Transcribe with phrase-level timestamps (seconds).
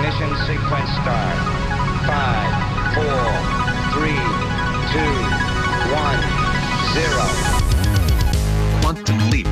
[0.00, 1.36] Ignition sequence start.
[2.08, 2.52] Five,
[2.94, 3.20] four,
[3.92, 4.22] three,
[4.92, 5.14] two,
[5.92, 6.22] one,
[6.94, 7.26] zero.
[8.80, 9.46] Quantum leap.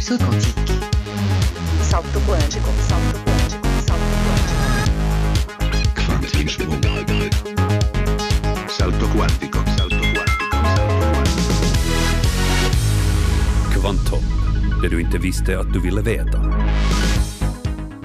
[0.00, 0.72] Salto quântico.
[1.80, 2.70] Salto quântico.
[2.88, 3.68] Salto quântico.
[3.86, 4.66] Salto quântico.
[5.94, 6.76] Quantum Salto
[7.16, 7.48] quantico.
[8.68, 9.58] Salto quantico.
[9.76, 10.46] Salto quantico.
[13.80, 14.24] Kvanthopp,
[14.82, 16.55] det du inte visste att du ville veta.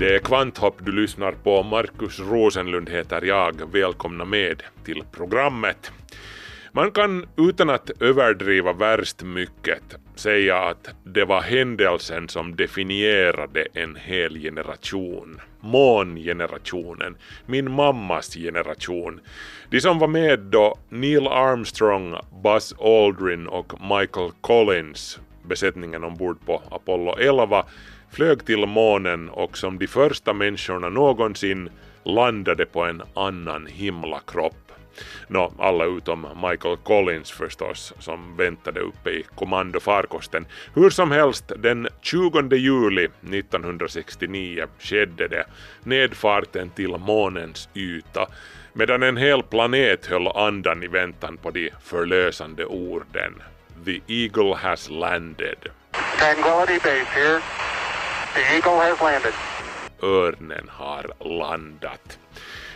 [0.02, 1.64] Det är Kvanthopp du lyssnar på.
[1.64, 3.72] Markus Rosenlund heter jag.
[3.72, 5.92] Välkomna med till programmet.
[6.72, 13.96] Man kan utan att överdriva värst mycket säga att det var händelsen som definierade en
[13.96, 15.40] hel generation.
[15.60, 19.20] Mångenerationen, min mammas generation.
[19.70, 26.62] De som var med då Neil Armstrong, Buzz Aldrin och Michael Collins, besättningen ombord på
[26.72, 27.66] Apollo 11,
[28.12, 31.70] flög till månen och som de första människorna någonsin
[32.04, 34.72] landade på en annan himlakropp.
[35.28, 40.46] Nå, alla utom Michael Collins förstås, som väntade uppe i kommandofarkosten.
[40.74, 45.46] Hur som helst, den 20 juli 1969 skedde det,
[45.84, 48.28] nedfarten till månens yta,
[48.74, 53.42] medan en hel planet höll andan i väntan på de förlösande orden.
[53.86, 55.58] The Eagle has landed.
[56.20, 57.42] Tranquility Base here.
[58.34, 59.34] The Eagle has landed.
[60.04, 62.20] Örnen har landat.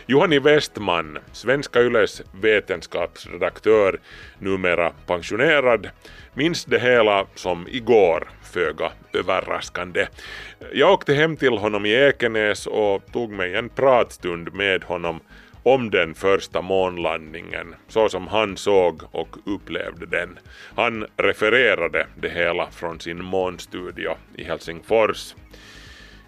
[0.06, 4.00] Johani Westman, Svenska Yles vetenskapsredaktör,
[4.38, 5.90] numera pensionerad,
[6.34, 10.06] minns det hela som igår, föga överraskande.
[10.72, 15.20] Jag åkte hem till honom i Ekenäs och tog mig en pratstund med honom
[15.66, 20.38] om den första månlandningen, så som han såg och upplevde den.
[20.76, 25.34] Han refererade det hela från sin månstudio i Helsingfors.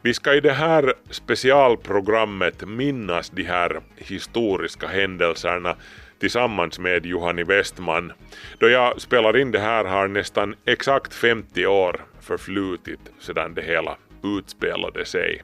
[0.03, 5.77] Vi ska i det här specialprogrammet minnas de här historiska händelserna
[6.21, 8.13] tillsammans med Johani Westman.
[8.59, 13.97] Då jag spelar in det här har nästan exakt 50 år förflutit sedan det hela
[14.23, 15.43] utspelade sig.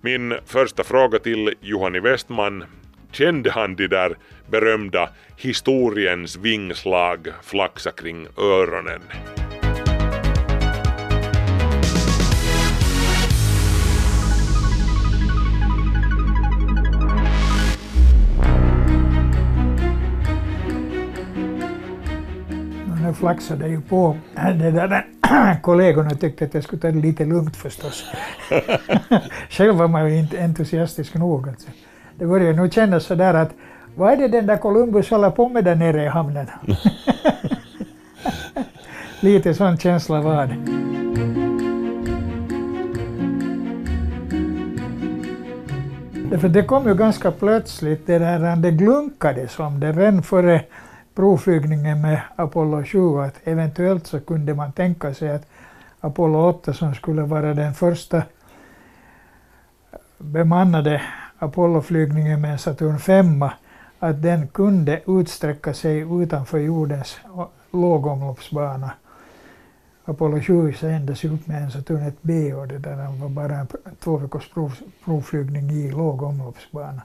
[0.00, 2.64] Min första fråga till Johani Westman,
[3.12, 4.16] kände han de där
[4.50, 9.02] berömda historiens vingslag flaxa kring öronen?
[23.06, 24.18] Nu flaxade äh, ju på.
[24.34, 25.06] Det där,
[25.62, 28.04] kollegorna tyckte att jag skulle ta det lite lugnt förstås.
[29.50, 31.48] Själv var man ju inte entusiastisk nog.
[31.48, 31.68] Alltså.
[32.18, 33.50] Det börjar nog kännas sådär att
[33.94, 36.46] vad är det den där Columbus håller på med där nere i hamnen?
[39.20, 40.56] lite sån känsla var det.
[46.30, 50.60] Därför det kom ju ganska plötsligt, det där det glunkade som det redan före
[51.14, 55.46] provflygningen med Apollo 7 att eventuellt så kunde man tänka sig att
[56.00, 58.22] Apollo 8 som skulle vara den första
[60.18, 61.02] bemannade
[61.38, 63.44] Apolloflygningen med en Saturn 5
[63.98, 67.16] att den kunde utsträcka sig utanför jordens
[67.70, 68.90] lågomloppsbana.
[70.04, 73.66] Apollo 7 sändes upp med en Saturn 1B och det där var bara en
[74.00, 74.74] två veckors prov,
[75.04, 77.02] provflygning i låg omloppsbana.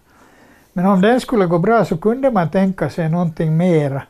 [0.74, 4.04] Men om den skulle gå bra så kunde man tänka sig någonting mera.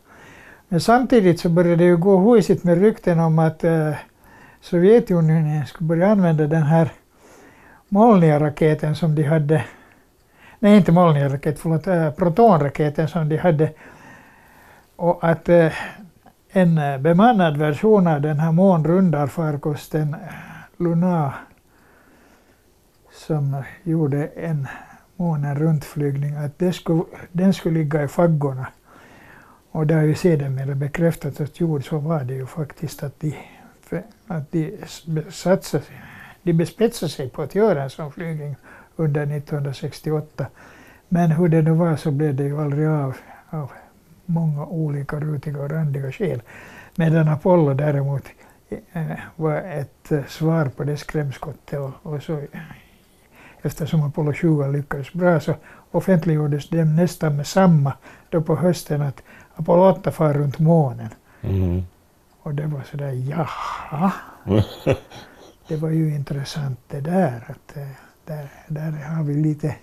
[0.68, 3.94] Men samtidigt så började det ju gå hojsigt med rykten om att eh,
[4.62, 6.92] Sovjetunionen skulle börja använda den här
[7.90, 9.64] Molnia-raketen som de hade,
[10.62, 13.70] nej inte Molnirraket, förlåt, eh, äh, protonraketen som de hade.
[14.96, 15.74] Och att äh,
[16.50, 20.20] en bemannad version av den här månrundarfarkosten eh,
[20.78, 21.34] Luna
[23.12, 24.68] som gjorde en
[25.16, 28.68] månen runtflygning, att det skulle, den skulle ligga i faggorna.
[29.72, 33.36] Och det har ju sedermera bekräftats att jo, så var det ju faktiskt att de,
[34.28, 34.78] att de,
[35.30, 35.84] satsade,
[36.44, 38.56] de bespetsade sig på att göra en sån flygning
[39.04, 40.46] under 1968.
[41.10, 43.18] Men hur det nu var så blev det ju aldrig av,
[43.50, 43.72] av
[44.26, 46.42] många olika rutiga och randiga skäl.
[46.96, 48.24] Medan Apollo däremot
[48.94, 52.42] eh, var ett eh, svar på det skrämskottet och, och så
[53.62, 55.56] eftersom Apollo 20 lyckades bra så
[55.92, 57.94] offentliggjordes det nästan med samma
[58.30, 59.24] då på hösten att
[59.56, 61.10] Apollo 8 far runt månen.
[61.42, 61.84] Mm.
[62.42, 64.12] Och det var sådär jaha.
[65.68, 67.88] det var ju intressant det där att eh,
[68.26, 69.76] där, där har vi lite,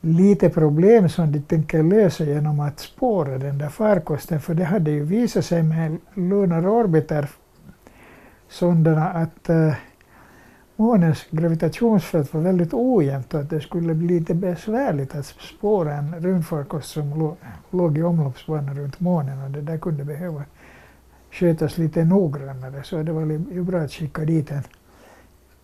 [0.00, 4.40] lite problem som de tänker lösa genom att spåra den där farkosten.
[4.40, 7.28] För det hade ju visat sig med Lunar Orbiter
[8.48, 9.74] sonderna att uh,
[10.76, 16.20] månens gravitationsfält var väldigt ojämnt och att det skulle bli lite besvärligt att spåra en
[16.20, 17.36] rymdfarkost som
[17.70, 19.42] låg i omloppsbana runt månen.
[19.42, 20.44] Och det där kunde behöva
[21.30, 22.82] skötas lite noggrannare.
[22.82, 23.22] Så det var
[23.52, 24.62] ju bra att skicka dit en,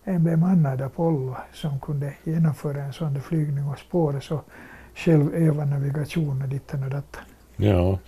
[0.03, 4.41] en bemannad Apollo som kunde genomföra en sån flygning och spåra så
[4.95, 7.23] själv öva navigation och ditten och dattan.
[7.55, 7.99] Ja.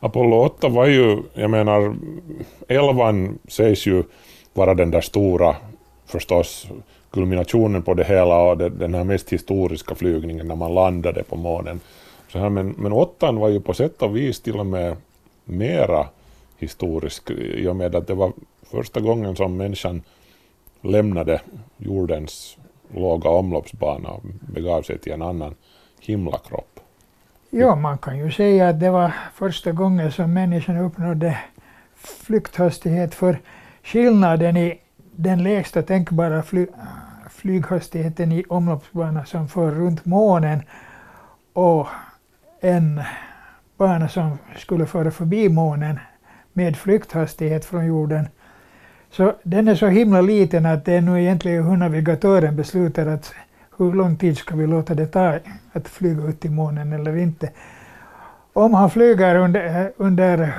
[0.00, 1.96] Apollo 8 var ju, jag menar,
[2.68, 4.02] 11 sägs ju
[4.52, 5.56] vara den där stora,
[6.06, 6.66] förstås,
[7.10, 11.36] kulminationen på det hela och det, den här mest historiska flygningen när man landade på
[11.36, 11.80] månen.
[12.28, 14.96] Så här, men, men åttan var ju på sätt och vis till och med
[15.44, 16.06] mera
[16.58, 20.02] historisk i och med att det var första gången som människan
[20.84, 21.40] lämnade
[21.76, 22.56] jordens
[22.94, 25.54] låga omloppsbana och begav sig till en annan
[26.00, 26.80] himlakropp.
[27.50, 31.38] Ja, man kan ju säga att det var första gången som människan uppnådde
[31.94, 33.38] flykthastighet för
[33.82, 34.80] skillnaden i
[35.16, 36.66] den lägsta tänkbara fly,
[37.30, 40.62] flyghastigheten i omloppsbana som för runt månen
[41.52, 41.86] och
[42.60, 43.02] en
[43.76, 45.98] bana som skulle föra förbi månen
[46.52, 48.28] med flykthastighet från jorden.
[49.16, 53.32] Så den är så himla liten att det är nog egentligen hur navigatören beslutar att
[53.78, 55.38] hur lång tid ska vi låta det ta
[55.72, 57.50] att flyga ut till månen eller inte.
[58.52, 60.52] Om han flyger under, under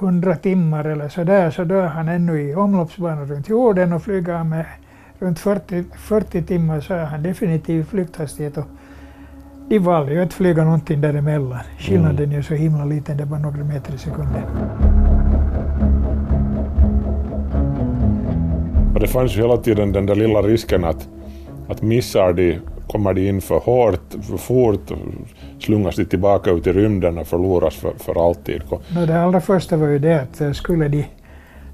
[0.00, 4.02] 100 timmar eller så där så då är han ännu i omloppsbana runt jorden och
[4.02, 4.64] flyger han med
[5.18, 8.56] runt 40, 40 timmar så är han definitivt flykthastighet.
[8.56, 8.66] Och
[9.68, 11.60] de valde ju att flyga någonting däremellan.
[11.78, 14.42] Skillnaden är ju så himla liten, det är bara några meter i sekunden.
[18.94, 21.08] Och det fanns ju hela tiden den där lilla risken att,
[21.68, 24.90] att missar de, kommer de in för hårt, för fort,
[25.58, 28.62] slungas de tillbaka ut i rymden och förloras för, för alltid.
[28.70, 31.06] No, det allra första var ju det att eh, skulle de,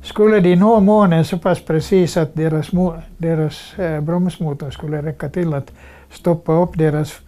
[0.03, 2.71] skulle de nå månen så pass precis att deras,
[3.17, 5.73] deras eh, bromsmotor skulle räcka till att
[6.11, 7.21] stoppa upp deras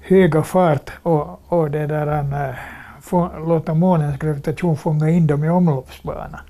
[0.00, 2.54] höga fart och, och det där, eh,
[3.00, 6.40] få, låta månens gravitation fånga in dem i omloppsbanan.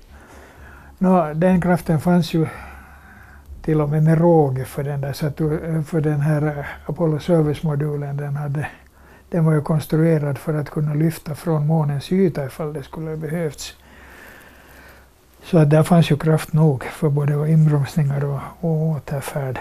[1.01, 2.47] No, den kraften fanns ju
[3.61, 8.17] till och med med råge för den, där, för den här Apollo Service-modulen.
[8.17, 8.67] Den, hade,
[9.29, 13.73] den var ju konstruerad för att kunna lyfta från månens yta ifall det skulle behövts.
[15.43, 19.59] Så att där fanns ju kraft nog för både inbromsningar och, och återfärd.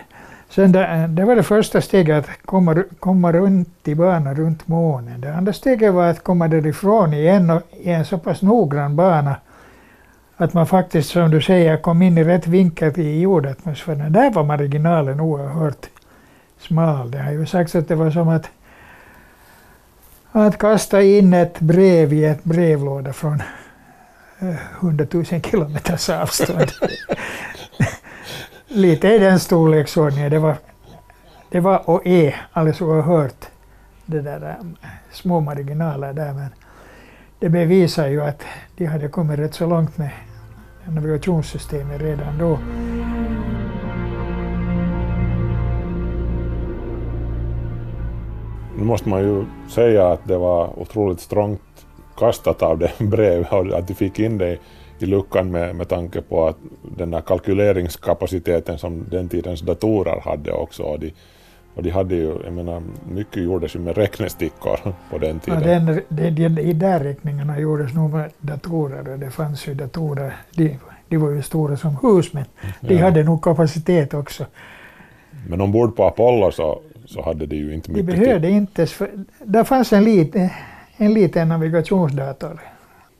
[0.50, 5.20] Sen det, det var det första steget, att komma, komma runt i banan runt månen.
[5.20, 9.36] Det andra steget var att komma därifrån igen och- i en så pass noggrann bana
[10.40, 14.12] att man faktiskt, som du säger, kom in i rätt vinkel i jordatmosfären.
[14.12, 15.86] Där var marginalen oerhört
[16.58, 17.10] smal.
[17.10, 18.50] Det har ju sagts att det var som att,
[20.32, 23.42] att kasta in ett brev i ett brevlåda från
[24.38, 26.70] eh, hundratusen 100 000 kilometers avstånd.
[28.68, 30.30] Lite i den storleksordningen.
[30.30, 30.56] Det var,
[31.50, 33.46] det var och är alldeles oerhört
[34.06, 36.32] det där eh, små marginaler där.
[36.32, 36.48] Men
[37.38, 38.42] det bevisar ju att
[38.76, 40.10] de hade kommit rätt så långt med
[40.94, 42.58] navigationssystemet redan då.
[48.76, 51.60] Nu måste man ju säga att det var otroligt strångt
[52.18, 54.58] kastat av det brevet och att de fick in det
[54.98, 56.56] i luckan med, med tanke på att
[56.96, 60.82] den där kalkyleringskapaciteten som den tidens datorer hade också.
[60.82, 61.12] Och de,
[61.78, 62.82] och de hade ju, jag menar,
[63.12, 64.78] mycket gjordes ju med räknestickor
[65.10, 65.84] på den Ja, tiden.
[65.86, 70.36] den, de, de, de där räkningarna gjordes nog med datorer och det fanns ju datorer.
[70.54, 72.44] De, de var ju stora som hus men
[72.80, 73.04] de Ja.
[73.04, 74.46] hade nog kapacitet också.
[75.48, 78.82] Men ombord på Apollo så, så hade de ju inte De mycket behövde inte...
[78.82, 79.10] s- För,
[79.44, 80.36] där fanns en, lit,
[80.96, 82.60] en liten navigationsdator.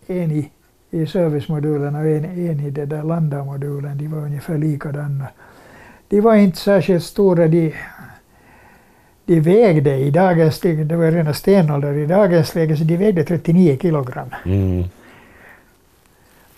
[0.07, 0.51] En i,
[0.91, 3.99] i servicemodulen och en, en i den där landarmodulen.
[3.99, 5.27] De var ungefär likadana.
[6.09, 7.47] De var inte särskilt stora.
[7.49, 7.75] De,
[9.29, 13.25] de vägde i dagens läge, det var rena stenålder, i dagens läge så de vägde
[13.25, 14.35] 39 kilogram.
[14.45, 14.85] Mm.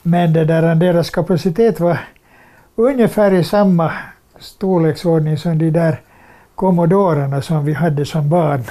[0.03, 1.99] Men det där, deras kapacitet var
[2.77, 3.93] ungefär i samma
[4.39, 6.01] storleksordning som de där
[6.55, 8.63] Commodorerna som vi hade som barn.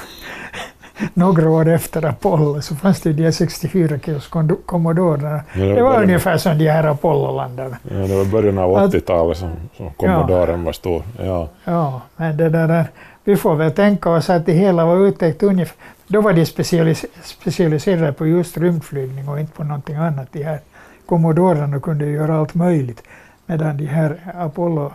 [1.14, 4.28] Några år efter Apollo så fanns det de 64 kilos
[4.66, 5.42] Commodorerna.
[5.54, 7.78] Ja, det Det var ungefär som de här Apollo-landarna.
[7.92, 11.04] Ja, det var början av Att- 80-talet som, som Commodoren var stor.
[11.20, 11.48] Ja.
[11.64, 12.86] Ja, men det där,
[13.30, 15.78] vi får väl tänka oss att det hela var uttäckt ungefär.
[16.08, 20.28] Då var de specialis specialiserade på just rymdflygning och inte på någonting annat.
[20.32, 20.60] De här
[21.06, 23.04] Commodorerna kunde göra allt möjligt.
[23.46, 24.92] Medan de här Apollo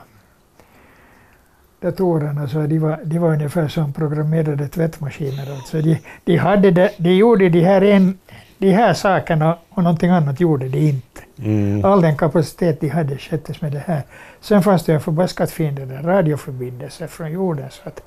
[1.81, 5.53] datorerna så de var, de var ungefär som programmerade tvättmaskiner.
[5.55, 8.19] Alltså de, de, hade de, de gjorde de här en,
[8.59, 11.21] de här sakerna och någonting annat gjorde de inte.
[11.39, 11.85] Mm.
[11.85, 14.03] All den kapacitet de hade sköttes med det här.
[14.41, 18.03] Sen fanns det en förbaskat fin radioförbindelse från jorden så att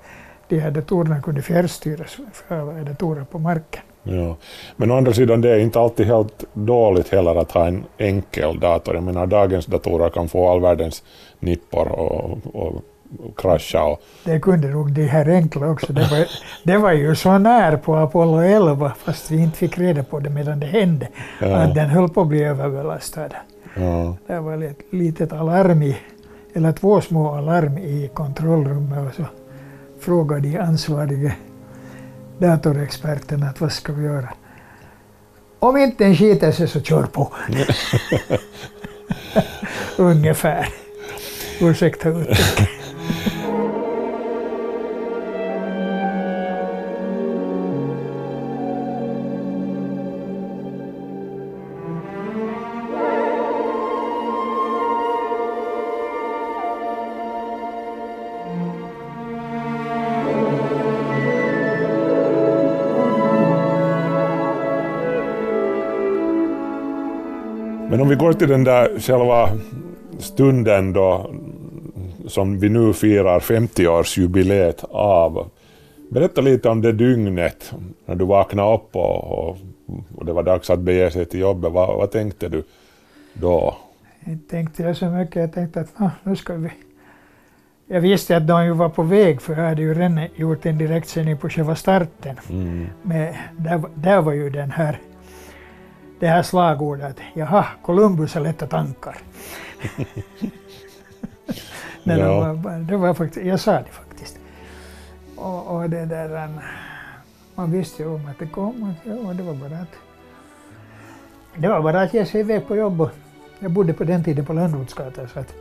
[0.48, 3.82] de här datorerna kunde fjärrstyras alla datorer på marken.
[4.04, 4.38] Ja.
[4.75, 8.60] Men å andra sidan, det är inte alltid helt dåligt heller att ha en enkel
[8.60, 8.96] dator.
[8.96, 11.04] Jag menar, dagens datorer kan få all världens
[11.39, 12.82] nippor och, och
[13.38, 13.84] krascha.
[13.84, 15.94] Och, Det kunde nog de här enkla också.
[15.94, 16.28] Det var,
[16.64, 20.30] det var ju så när på Apollo 11 fast vi inte fick reda på det
[20.30, 21.08] medan det hände.
[21.42, 21.56] Ja.
[21.56, 23.30] Att den höll på att bli överbelastad.
[23.76, 24.16] ja.
[24.28, 25.98] Det var ett litet alarm i,
[26.54, 29.26] eller två små alarm i kontrollrummet och så
[30.00, 31.32] frågade de ansvariga
[32.40, 34.30] datorexperterna att vad ska vi göra?
[35.60, 37.34] Om inte den skiter sig så kör på.
[39.98, 40.68] Ungefär.
[41.62, 42.70] Ursäkta uttrycket.
[67.90, 69.50] Men om vi går till den där själva
[70.20, 71.32] stunden då
[72.27, 75.50] som vi nu firar 50-årsjubileet av.
[76.10, 77.74] Berätta lite om det dygnet
[78.05, 79.57] när du vaknade upp och, och,
[80.15, 81.72] och det var dags att bege sig till jobbet.
[81.72, 82.63] Vad, vad tänkte du
[83.34, 83.77] då?
[84.25, 85.36] Inte tänkte jag så mycket.
[85.36, 86.69] Jag tänkte att ah, nu ska vi...
[87.88, 90.77] Jag visste att de ju var på väg för jag hade ju redan gjort en
[90.77, 92.39] direktsändning på själva starten.
[92.50, 92.88] Mm.
[93.03, 95.00] Men där, där var ju den här,
[96.19, 97.17] det här slagordet.
[97.34, 99.17] Jaha, Columbus har lätta tankar.
[102.08, 102.48] Nej, Ja.
[102.48, 104.40] det, var, det var faktiskt, jag sa det faktiskt.
[105.36, 106.60] Och, och det där, um,
[107.56, 108.96] man visste ju om att det kom
[109.26, 109.94] och, det var bara att
[111.58, 113.10] det var bara att ge sig iväg på jobb.
[113.60, 115.54] Jag bodde på den tiden på Lönnrotsgatan så att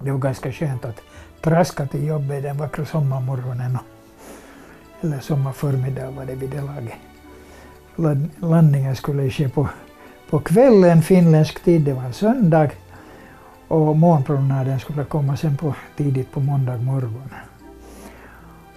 [0.00, 1.00] det var ganska skönt att
[1.42, 3.76] traska till jobbet den vackra sommarmorgonen.
[3.76, 6.94] Och, eller sommarförmiddag var det vid det laget.
[7.96, 9.68] Land- Landningen skulle ske på,
[10.30, 12.70] på kvällen finländsk tid, det var en söndag.
[13.68, 17.30] Och morgonpromenaden skulle komma sen på, tidigt på måndag morgon.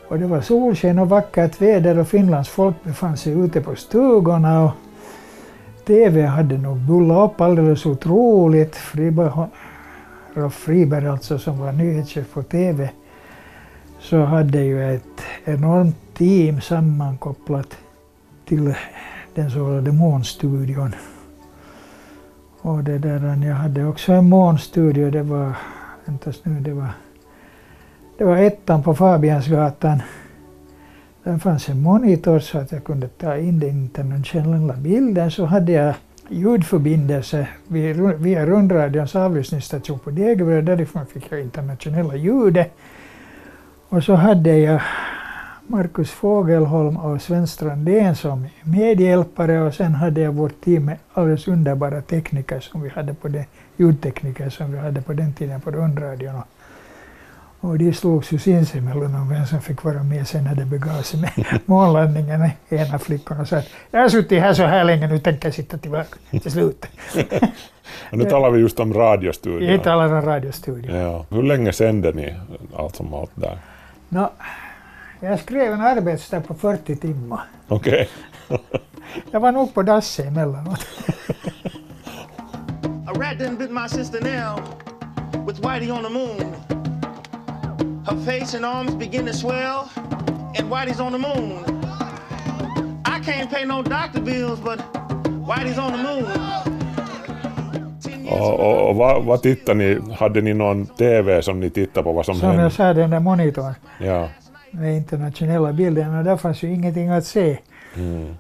[0.08, 4.64] Och det var solsken och vackert väder och Finlands folk befann sig ute på stugorna
[4.64, 4.72] och
[5.86, 8.76] TV hade nog bullat upp alldeles otroligt.
[8.76, 9.48] Friberg,
[10.34, 12.90] Rolf Friberg alltså som var nyhetschef på TV
[14.00, 17.78] så hade ju ett enormt team sammankopplat
[18.46, 18.74] till
[19.36, 20.96] den så kallade månstudion.
[22.62, 25.54] Och det där, jag hade också en månstudio, det var,
[26.44, 26.88] nu, det var,
[28.18, 30.02] det var ettan på Fabiansgatan.
[31.24, 35.32] Där fanns en monitor så att jag kunde ta in den internationella bilden.
[35.32, 35.94] Så hade jag
[36.30, 40.62] ljudförbindelse via, via rundradions avlyssningsstation på Degerö.
[40.62, 42.74] Därifrån fick jag internationella ljudet.
[43.90, 44.82] Och så hade jag
[45.72, 51.48] Markus Fågelholm och Sven Strandén som medhjälpare och sen hade jag vårt team med alldeles
[51.48, 53.46] underbara tekniker som vi hade på det,
[53.78, 56.42] ljudtekniker som vi hade på den tiden på rundradion.
[57.60, 61.02] Och, de slogs ju sinsemellan om vem som fick vara med sen när det begav
[61.02, 62.50] sig med månlandningen.
[62.70, 65.78] Ena flickorna sa att jag har suttit här så här länge, nu tänker jag sitta
[65.78, 66.86] tillbaka till slut.
[68.12, 69.70] Och nu talar vi just om radiostudion.
[69.70, 70.96] I talar om radiostudion.
[70.96, 71.26] Ja.
[71.30, 72.36] Hur länge sände ni
[72.76, 73.58] allt som allt där?
[74.10, 74.30] Nå,
[75.20, 77.42] jag skrev en arbetsdag på 40 timmar.
[77.68, 78.10] Okej.
[79.32, 80.80] Jag var nog på dass emellanåt.
[83.08, 84.60] A rat done bit my sister now
[85.48, 86.54] with Whitey on the moon.
[88.06, 89.90] Her face and arms begin to swell,
[90.60, 91.64] and Whitey's on the moon.
[93.06, 94.80] I can't pay no doctor bills, but
[95.48, 96.26] Whitey's on the moon.
[98.32, 100.00] Och, och, och vad, vad tittade ni?
[100.20, 102.64] Hade ni någon TV som ni tittade på vad som, Som hände?
[102.64, 104.30] jag sa, den där monitorn Ja.
[104.72, 107.58] Med internationella bilden och där fanns ju ingenting att se.
[107.96, 108.36] Mm.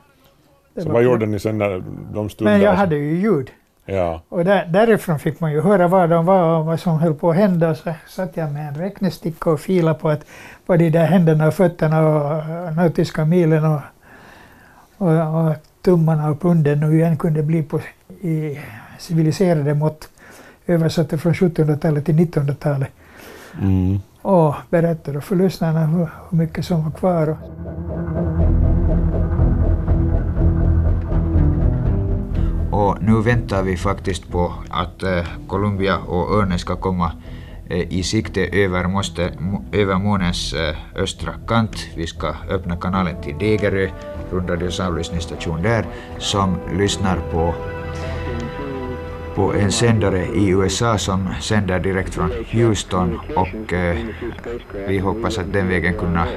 [0.78, 1.84] Så vad gjorde ni sen när
[2.14, 2.66] de stod Men där?
[2.66, 3.52] jag hade ju ljud.
[3.86, 4.22] Ja.
[4.30, 7.30] Och där, därifrån fick man ju höra var de var och vad som höll på
[7.30, 7.76] att hända.
[7.76, 10.26] Så satt jag med en räknesticka och filade på att
[10.66, 13.82] vad de där händerna och fötterna och nautiska milen och,
[14.98, 17.80] och, och tummarna och punden nu igen kunde bli på
[18.22, 18.60] i
[19.00, 20.10] civiliserade mått.
[20.68, 22.90] Översatte från 1700-talet till 1900-talet.
[23.62, 24.00] Mm.
[24.30, 27.30] Och berättade för lyssnarna hur, hur mycket som var kvar.
[27.30, 27.38] Och,
[32.72, 37.12] Och nu väntar vi faktiskt på att eh, Columbia och Örnen ska komma
[37.70, 39.32] eh, i sikte över, måste,
[39.72, 41.76] över månens eh, östra kant.
[41.96, 43.90] Vi ska öppna kanalen till Degerö,
[44.32, 45.86] rundradions avlyssningsstation där,
[46.18, 47.54] som lyssnar på
[49.40, 53.98] på en sändare i USA som sänder direkt från Houston och eh,
[54.88, 56.28] vi hoppas att den vägen kunna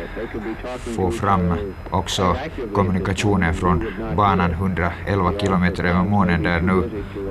[0.75, 1.54] få fram
[1.90, 2.37] också
[2.75, 3.85] kommunikationen från
[4.16, 6.90] banan 111 kilometer över månen där nu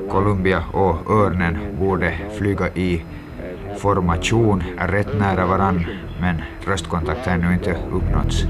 [0.09, 3.03] Columbia och Örnen borde flyga i
[3.77, 5.85] formation rätt nära varann
[6.21, 8.45] men röstkontakt har ännu inte uppnåtts.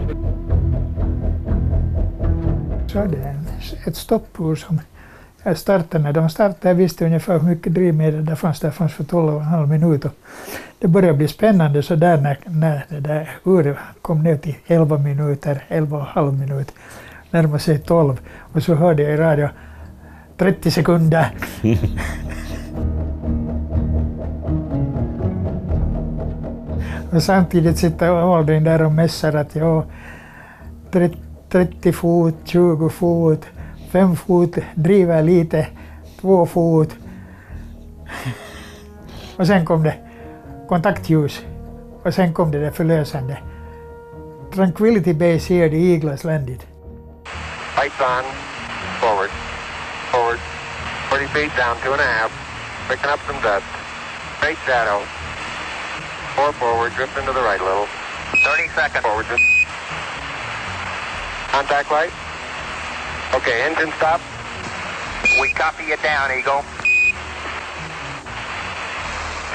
[2.88, 3.36] Så det är
[3.88, 4.80] ett stoppur som
[5.44, 6.68] jag startade när de startade.
[6.68, 8.60] Jag visste ungefär hur mycket drivmedel det fanns.
[8.60, 10.12] Det fanns för 12,5 minuter.
[10.80, 14.98] Det började bli spännande så där när, när det där uret kom ner till 11
[14.98, 16.74] minuter, 11,5 minuter,
[17.32, 18.20] närmade sig 12
[18.54, 19.50] och så hörde jag i radio
[20.38, 21.36] 30 sekunder.
[27.12, 29.84] och samtidigt sitter Aldrin där och mässar att jag
[31.50, 33.46] 30 fot, 20 fot,
[33.92, 35.68] Fem fot, driver lite,
[36.22, 36.90] två fot.
[39.38, 39.96] Och sen kom det
[40.70, 41.42] kontaktljus.
[42.04, 43.38] Och sen kom det där förlösande.
[44.54, 46.64] Tranquility Base here, the Eagles landed.
[47.78, 48.24] Lights on.
[49.02, 49.30] Forward.
[50.12, 50.40] Forward.
[51.10, 52.32] 40 feet down, two and a half.
[52.90, 53.66] Picking up some dust.
[54.42, 55.00] Great shadow.
[56.36, 57.88] Four forward, drifting into the right a little.
[58.44, 59.26] 30 seconds forward.
[59.28, 59.44] Drift.
[61.52, 62.31] Contact light.
[63.38, 64.22] Okay, engine stop.
[65.42, 66.64] We copy you down, Eagle.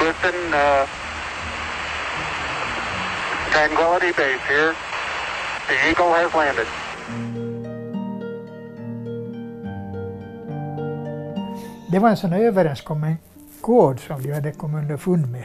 [0.01, 0.87] Listen, uh,
[3.53, 4.75] Tranquility Base here.
[5.69, 6.67] The Eagle has landed.
[11.89, 13.17] Det var en sån överenskommen
[13.61, 15.45] kod som de hade kommit underfund med.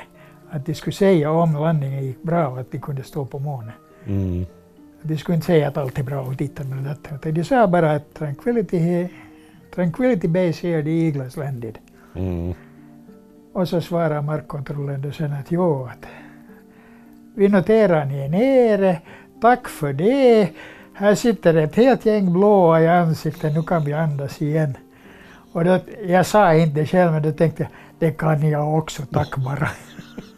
[0.52, 3.74] Att de skulle säga om landningen gick bra och att de kunde stå på månen.
[4.06, 4.46] Mm.
[5.02, 7.16] De skulle inte säga att allt är bra och ditten och datten.
[7.16, 9.08] utan De sa bara att tranquility,
[9.76, 11.78] tranquility base here, the Eagles landed.
[12.16, 12.54] Mm.
[13.54, 16.06] Och så svarar markkontrollen då sen att jo, att
[17.36, 19.02] vi noterar ni är nere,
[19.42, 20.50] tack för det.
[20.94, 24.78] Här sitter ett helt gäng blåa i ansiktet, nu kan vi andas igen.
[25.54, 29.04] Och då, jag sa inte det själv, men då tänkte jag, det kan jag också,
[29.06, 29.70] tack bara.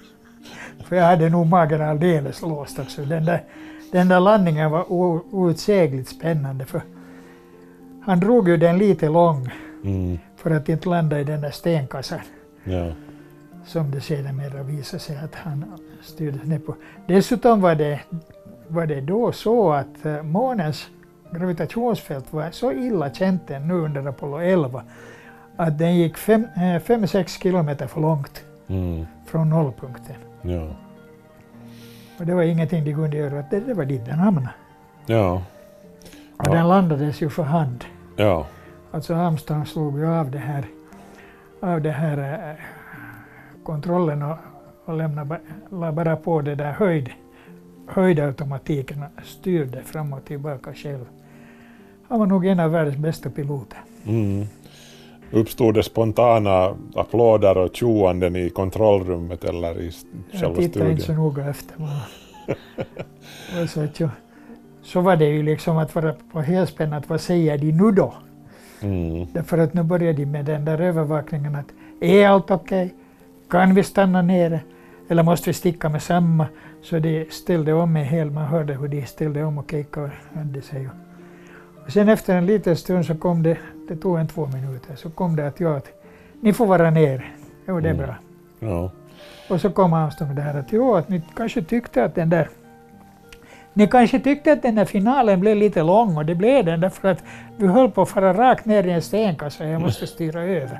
[0.88, 3.02] för jag hade nog magen alldeles låst också.
[3.02, 3.44] Den där,
[3.94, 4.86] den där landningen var
[5.32, 6.82] outsägligt spännande, för
[8.06, 9.50] han drog ju den lite lång
[9.84, 10.20] Mm.
[10.36, 12.20] för att inte landa i den där stenkassan
[12.64, 12.92] Ja.
[13.66, 15.66] som det sedermera visade sig att han
[16.02, 16.76] styrdes ner på.
[17.08, 18.00] Dessutom var det,
[18.68, 20.88] var det då så att eh, månens
[21.32, 24.84] gravitationsfält var så illa känt nu under Apollo 11
[25.56, 29.06] att den gick 5-6 kilometer för långt Mm.
[29.26, 30.16] från nollpunkten.
[30.42, 30.68] Ja.
[32.20, 34.50] Och det var ingenting de kunde göra, det, det var dit den hamnade.
[35.06, 35.44] Ja.
[36.38, 36.54] Och Ja.
[36.54, 37.86] den landades ju för hand.
[38.16, 38.48] Ja.
[38.92, 40.66] Alltså Armstrong slog ju av det här,
[41.60, 42.18] av det här
[42.50, 42.56] eh,
[43.64, 44.38] kontrollen och,
[44.86, 45.40] och lämnade,
[45.72, 47.10] la bara på det där höjd,
[47.88, 51.06] höjdautomatiken och styrde fram och tillbaka själv.
[52.10, 53.78] Han var nog en av världens bästa piloter.
[54.06, 54.46] Mm.
[55.34, 61.02] Uppstod det spontana applåder och tjoanden i kontrollrummet eller i s- Jag själva tittade inte
[61.02, 61.24] så studion?
[61.24, 61.76] noga efter.
[63.56, 64.10] Men, så, att ju,
[64.82, 68.14] så var det ju liksom att vara på helspänn att vad säger de nu då?
[68.82, 69.28] Mm.
[69.34, 71.66] Därför att nu börjar de med den där övervakningen att
[72.02, 72.94] är allt okej?
[73.50, 74.60] Kan vi stanna nere?
[75.10, 76.48] Eller måste vi sticka med samma?
[76.82, 80.38] Så de ställde om en hel, man hörde hur de ställde om och kejkade och
[80.38, 80.88] hade sig.
[80.88, 80.94] Och
[81.88, 85.36] sen efter en liten stund så kom det, det tog en två minuter, så kom
[85.36, 85.88] det att ja, att
[86.42, 87.24] ni får vara nere.
[87.68, 88.06] Jo, det är Mm.
[88.06, 88.16] bra.
[88.60, 88.92] Ja.
[89.50, 92.50] Och så kom Armstrong där att jo, att ni kanske tyckte att den där
[93.74, 97.08] ni kanske tyckte att den där finalen blev lite lång och det blev den därför
[97.08, 97.24] att
[97.58, 100.80] vi höll på att fara rakt ner i en stenkassa och jag måste styra över.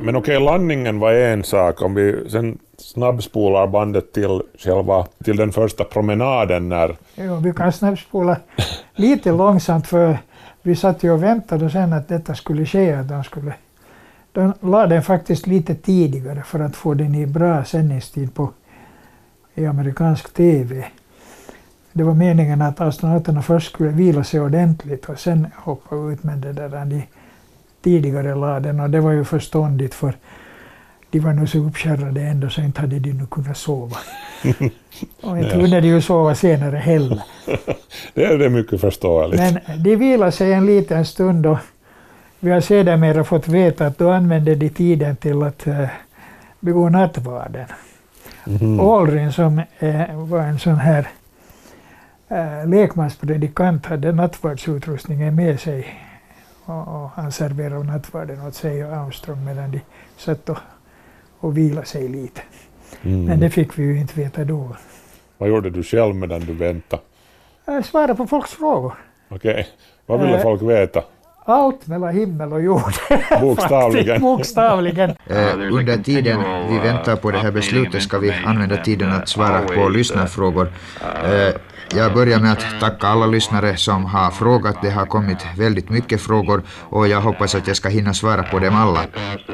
[0.00, 1.82] Men okej, landningen var en sak.
[1.82, 6.96] Om vi sen snabbspolar bandet till själva, till den första promenaden när...
[7.14, 8.36] Jo, vi kan snabbspola
[8.94, 10.18] lite långsamt för
[10.62, 12.92] vi satt ju och väntade sen att detta skulle ske.
[12.92, 13.54] Att de, skulle,
[14.32, 18.50] de la den faktiskt lite tidigare för att få den i bra sändningstid på,
[19.54, 20.84] i amerikansk TV.
[21.92, 26.40] Det var meningen att astronauterna först skulle vila sig ordentligt och sen hoppa ut men
[26.40, 27.02] det där de
[27.82, 30.14] tidigare la den och det var ju förståndigt för
[31.14, 33.96] de var nog så uppkärrade ändå så inte hade de nu kunnat sova.
[35.22, 37.22] Och inte kunde de ju sova senare heller.
[38.14, 39.40] det är det mycket förståeligt.
[39.40, 41.58] Men de vilade sig en liten stund och
[42.40, 45.86] Vi har sedermera fått veta att då använde de tiden till att uh,
[46.60, 47.66] begå nattvarden.
[48.80, 51.08] Aldrin som eh, var en sån här
[52.28, 56.00] eh, lekmanspredikant hade nattvardsutrustningen med sig
[56.64, 59.80] och, och han serverade nattvarden åt sig och Armstrong medan de
[60.16, 60.58] satt och,
[61.44, 62.40] och vilade sig lite.
[63.02, 63.24] Mm.
[63.24, 64.76] Men det fick vi ju inte veta då.
[65.38, 67.02] Vad gjorde du själv medan du väntade?
[67.64, 68.94] Jag svarade på folks frågor.
[69.28, 69.68] Okej,
[70.06, 71.02] vad ville Eh, folk veta?
[71.46, 72.92] Allt mellan himmel och jord.
[73.40, 74.20] Bokstavligen.
[74.20, 75.10] Bokstavligen.
[75.26, 79.60] Eh, under tiden vi väntar på det här beslutet ska vi använda tiden att svara
[79.60, 80.68] på lyssnarfrågor.
[81.24, 81.54] Eh,
[81.92, 84.76] jag börjar med att tacka alla lyssnare som har frågat.
[84.82, 88.58] Det har kommit väldigt mycket frågor och jag hoppas att jag ska hinna svara på
[88.58, 89.00] dem alla.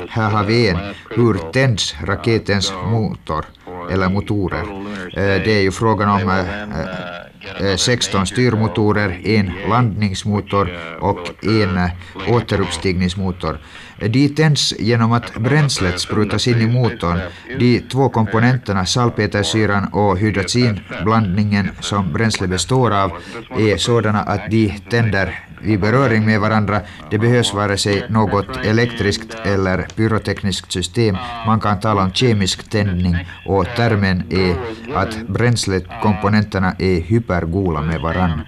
[0.09, 0.79] Här har vi en.
[1.11, 3.45] Hur tänds raketens motor?
[3.90, 4.62] Eller motorer?
[5.12, 7.20] Eh, det är ju frågan om eh, eh,
[7.61, 11.90] Eh, 16 styrmotorer, en landningsmotor och en eh,
[12.29, 13.59] återuppstigningsmotor.
[14.09, 17.20] De tänds genom att bränslet sprutas in i motorn.
[17.59, 23.12] De två komponenterna, salpetersyran och hydrazinblandningen som bränslet består av,
[23.59, 26.81] är sådana att de tänder vid beröring med varandra.
[27.11, 31.16] Det behövs vare sig något elektriskt eller pyrotekniskt system.
[31.46, 34.57] Man kan tala om kemisk tändning och termen är
[34.94, 38.40] att bränslet, komponenterna är hypergola med varann.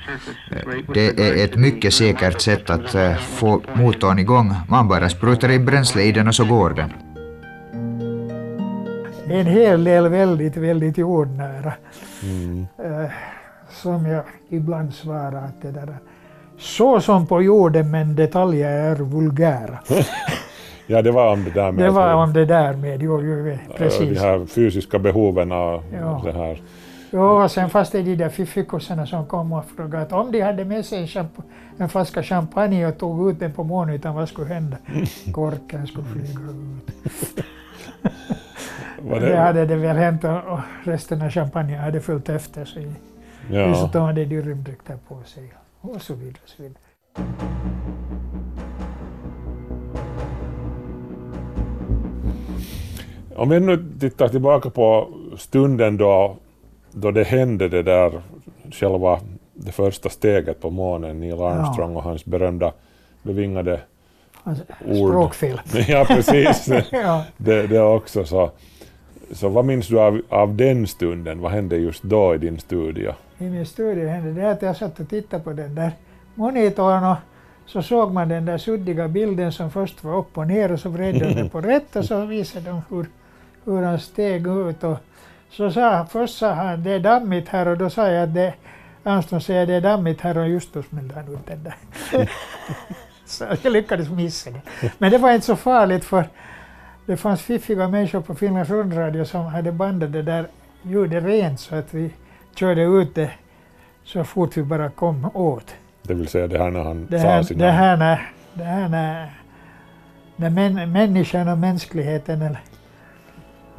[0.94, 4.55] Det är ett mycket säkert sätt att eh, få motorn igång.
[4.68, 6.92] Man bara sprutar in bränsle i den och så går den.
[9.29, 11.72] En hel del väldigt, väldigt jordnära.
[12.22, 12.66] Mm.
[12.79, 13.11] Eh,
[13.70, 15.96] som jag ibland svarar att det där
[16.62, 19.79] så som på jorden men detaljer är vulgära.
[20.87, 23.57] Ja, det var om det där med Det var om det där med, jo, jo,
[23.77, 24.18] precis.
[24.20, 26.20] de här fysiska behoven och Ja.
[26.25, 26.61] det här.
[27.11, 30.40] Jo, och sen fanns det de där fiffikossarna som kom och frågade att om de
[30.40, 31.11] hade med sig
[31.79, 34.77] en, flaska champagne och tog ut den på månytan, vad skulle hända?
[35.33, 37.44] Korken skulle flyga ut.
[39.11, 42.88] Det det, hade det väl hänt och resten av champagnen hade följt efter sig.
[43.51, 43.66] ja.
[43.66, 46.38] Dessutom hade de rymddräkter på sig och så vidare.
[46.42, 46.79] Och så vidare.
[53.37, 56.37] Om vi nu tittar tillbaka på stunden då,
[56.92, 58.23] då det hände det där
[58.71, 59.21] själva
[59.53, 62.73] det första steget på månen, Neil Armstrong och hans berömda
[63.23, 63.81] bevingade
[64.45, 65.09] Alltså, Ord.
[65.11, 65.61] Språkfel.
[65.88, 66.68] Ja, precis.
[66.90, 67.25] ja.
[67.37, 68.25] det, det också.
[68.25, 68.51] Så,
[69.33, 71.40] så vad minns du av, av den stunden?
[71.40, 73.12] Vad hände just då i din studio?
[73.42, 75.92] I min studio, hände det att jag satt och tittade på den där
[76.35, 77.16] monitorn och
[77.66, 80.88] så såg man den där suddiga bilden som först var upp och ner och så
[80.88, 83.07] vred de den på rätt och så visade de hur,
[83.64, 84.98] hur han steg ut och
[85.50, 88.55] så sa, först sa han det är dammigt här och då sa jag att det
[89.05, 91.74] Armstrong säger det är dammigt här och just då smällde han ut den där.
[93.26, 94.61] så jag lyckades missa det.
[94.98, 96.24] Men det var inte så farligt för
[97.07, 100.46] det fanns fiffiga människor på Finlands rundradio som hade bandat det där
[100.83, 102.11] ljudet rent så att vi
[102.55, 103.31] körde ut det
[104.05, 105.75] så fort vi bara kom åt.
[106.03, 107.65] Det vill säga det här när han Det sa här, sina...
[107.65, 109.31] det här när, det här när,
[110.37, 112.61] när män, människan och mänskligheten eller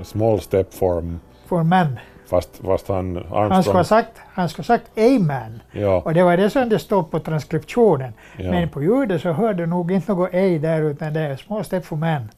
[0.04, 1.04] Small step for
[1.48, 2.00] för man.
[2.30, 5.62] fast, fast han Han skulle ha sagt, han skulle sagt amen.
[5.72, 8.14] Ja, Och det var det som det stod på transkriptionen.
[8.38, 8.52] ja.
[8.52, 11.86] Men på ljudet så hörde nog inte något ej där utan det är small step
[11.86, 12.30] for man.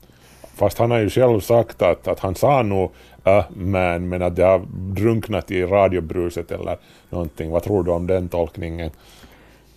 [0.56, 2.92] Fast han har ju själv sagt att, att han sa nog
[3.24, 6.78] äh, man, men att det har drunknat i radiobruset eller
[7.10, 7.52] någonting.
[7.52, 8.92] Vad tror du om den tolkningen?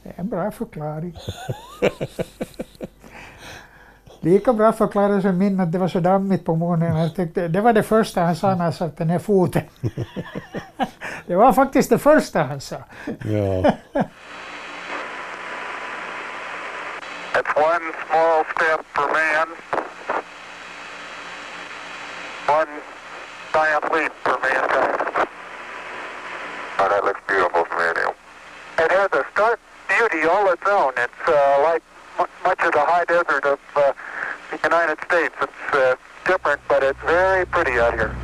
[0.03, 1.17] Det är en bra förklaring.
[4.21, 6.79] Lika bra förklaring som min att det var så dammigt på.
[6.81, 9.62] Jag tyckte, det var det första han sa när han satte ner foten.
[11.27, 12.77] det var faktiskt det första han sa.
[13.07, 13.73] Ja,
[17.33, 19.78] That's one small step for man,
[22.48, 22.68] one
[23.52, 25.28] giant leap for mankind.
[26.78, 28.14] Oh, that looks beautiful from here, Neil.
[28.78, 30.92] It has a stark beauty all its own.
[30.96, 31.82] It's uh, like
[32.18, 33.92] mu- much of the high desert of uh,
[34.50, 35.34] the United States.
[35.42, 38.16] It's uh, different, but it's very pretty out here.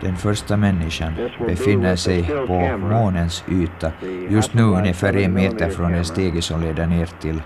[0.00, 1.12] Den första människan
[1.46, 3.92] befinner sig på månens yta,
[4.28, 7.42] just nu ungefär en meter från den stege som leder ner till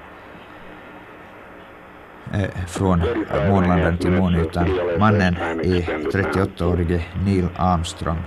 [2.35, 3.03] eh, från
[3.49, 4.69] månlandaren till månytan.
[4.99, 5.83] Mannen är
[6.13, 8.19] 38-årige Neil Armstrong,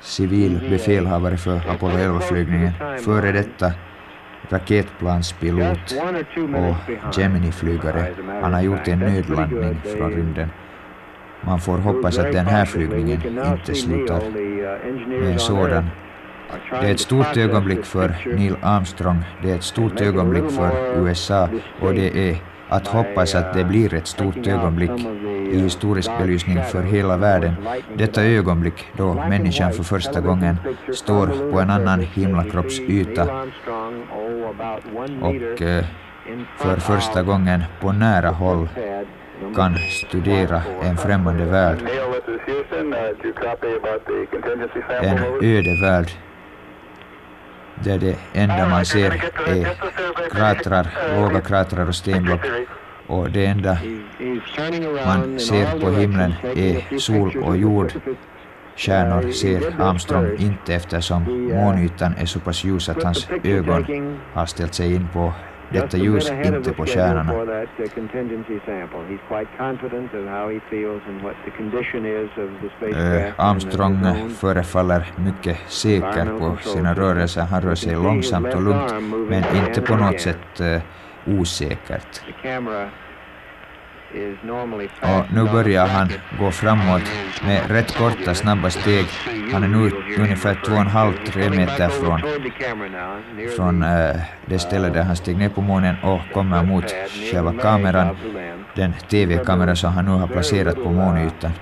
[0.00, 3.72] civil befälhavare för Apollo 11-flygningen, före detta
[4.48, 5.94] raketplanspilot
[6.36, 8.14] och Gemini-flygare.
[8.42, 10.48] Han har gjort en nödlandning från rymden.
[11.46, 13.20] Man får hoppas att den här flygningen
[13.52, 14.20] inte slutar
[15.08, 15.90] med en sådan.
[16.70, 21.48] Det är ett stort ögonblick för Neil Armstrong, det är ett stort ögonblick för USA
[21.80, 22.36] och det är
[22.68, 24.90] att hoppas att det blir ett stort ögonblick
[25.52, 27.54] i historisk belysning för hela världen.
[27.96, 30.56] Detta ögonblick då människan för första gången
[30.92, 33.22] står på en annan himlakroppsyta
[35.22, 35.84] och eh,
[36.56, 38.68] för första gången på nära håll
[39.56, 41.78] kan studera en främmande värld.
[45.02, 46.10] En öde värld
[47.74, 49.10] där det enda man ser
[49.46, 49.66] är
[50.30, 52.40] kratrar, låga kratrar och stenblock
[53.06, 53.78] och det enda
[55.06, 57.92] man ser på himlen är sol och jord.
[58.76, 64.74] Stjärnor ser Armstrong inte eftersom månytan är så pass ljus att hans ögon har ställt
[64.74, 65.32] sig in på
[65.72, 67.32] detta ljus inte på stjärnorna.
[72.82, 77.42] Eh, Armstrong förefaller mycket säker på sina rörelser.
[77.42, 78.92] Han rör sig långsamt och lugnt,
[79.28, 80.82] men inte på något sätt eh,
[81.26, 82.22] osäkert.
[85.02, 87.02] Och nu börjar han gå framåt
[87.46, 89.06] med rätt korta, snabba steg.
[89.52, 92.20] Han är nu ungefär två och en halv, tre meter från,
[93.56, 96.94] från äh, det ställe där han steg ner på månen och kommer mot
[97.32, 98.16] själva kameran,
[98.76, 101.52] den TV-kamera som han nu har placerat på månytan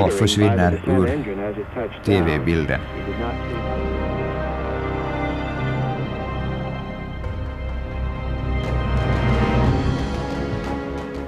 [0.00, 1.06] och försvinner ur
[2.04, 2.80] TV-bilden.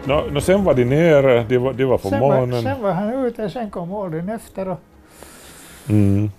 [0.07, 2.51] Nå, nå, sen var de nere, de var, de var på sen månen.
[2.51, 4.81] Var, sen var han ute, sen kom Aldrin efter och,
[5.89, 6.31] Mm.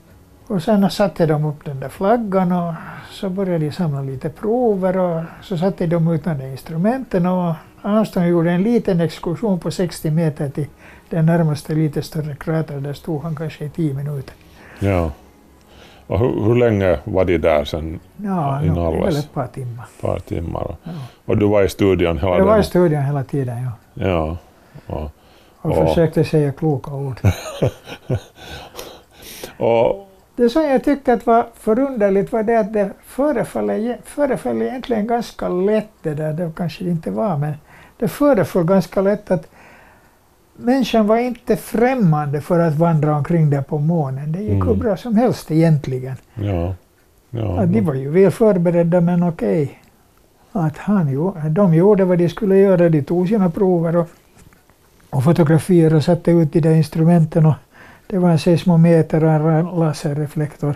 [0.47, 2.73] och sen satte de upp den där flaggan och
[3.12, 8.28] så började de samla lite prover och så satte de ut de instrumenten och Armstrong
[8.28, 10.67] gjorde en liten exkursion på 60 meter till
[11.10, 12.84] den närmaste lite större kratern.
[12.84, 14.34] Där stod han kanske i 10 minuter.
[14.80, 15.12] Ja.
[16.08, 18.00] Och hur, hur länge var de där sen?
[18.18, 19.06] Ja, I Nallas.
[19.08, 19.86] väl ett par timmar.
[20.02, 20.63] Par timmar.
[20.63, 20.91] Och, Ja.
[21.26, 23.72] och du var i studion hela Jag var i studion hela tiden ja,
[24.06, 24.38] Ja.
[24.88, 25.12] Och,
[25.62, 25.88] och Ja.
[25.88, 27.20] försökte säga kloka ord.
[29.58, 35.08] och, Det som jag tyckte att var förunderligt var det att det förefaller, förefaller egentligen
[35.08, 37.54] ganska lätt det där, det kanske det inte var, men
[38.00, 39.48] det föreföll ganska lätt att
[40.58, 44.32] människan var inte främmande för att vandra omkring där på månen.
[44.32, 44.80] Det gick hur Mm.
[44.80, 46.15] bra som helst egentligen.
[46.34, 46.74] ja.
[47.30, 49.80] Ja, Ja, de var ju väl förberedda men okej.
[50.52, 54.10] Att han gjorde, de gjorde vad de skulle göra, de tog sina prover och,
[55.10, 57.54] och fotografier och satte ut de där instrumenten och
[58.08, 60.76] det var en seismometer och en laserreflektor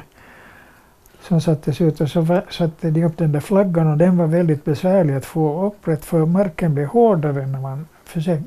[1.21, 4.65] som sattes ut och så satte de upp den där flaggan och den var väldigt
[4.65, 8.43] besvärlig att få upprätt för marken blev hårdare när man försökte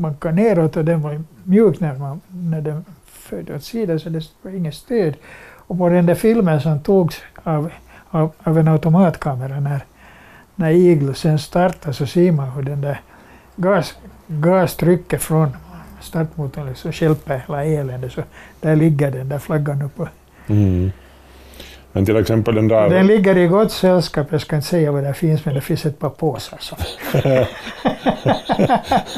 [0.00, 4.24] banka neråt och den var mjuk när, man, när den förde åt sidan så det
[4.42, 5.14] var inget stöd.
[5.70, 7.70] Och på den där filmen som togs av,
[8.10, 9.80] av, av en automatkamera när,
[10.54, 13.00] när Eagle sen startar så ser man hur den där
[13.56, 13.94] gas,
[14.26, 15.56] gastrycket från
[16.00, 18.12] startmotorn liksom stjälper hela eländet.
[18.12, 18.22] Så
[18.60, 20.08] där ligger den där flaggan uppe.
[20.46, 20.90] Mm.
[21.92, 22.90] Men till exempel den där...
[22.90, 25.86] Den ligger i gott sällskap, jag ska inte säga vad det finns men det finns
[25.86, 26.58] ett par påsar.
[26.60, 26.76] Så.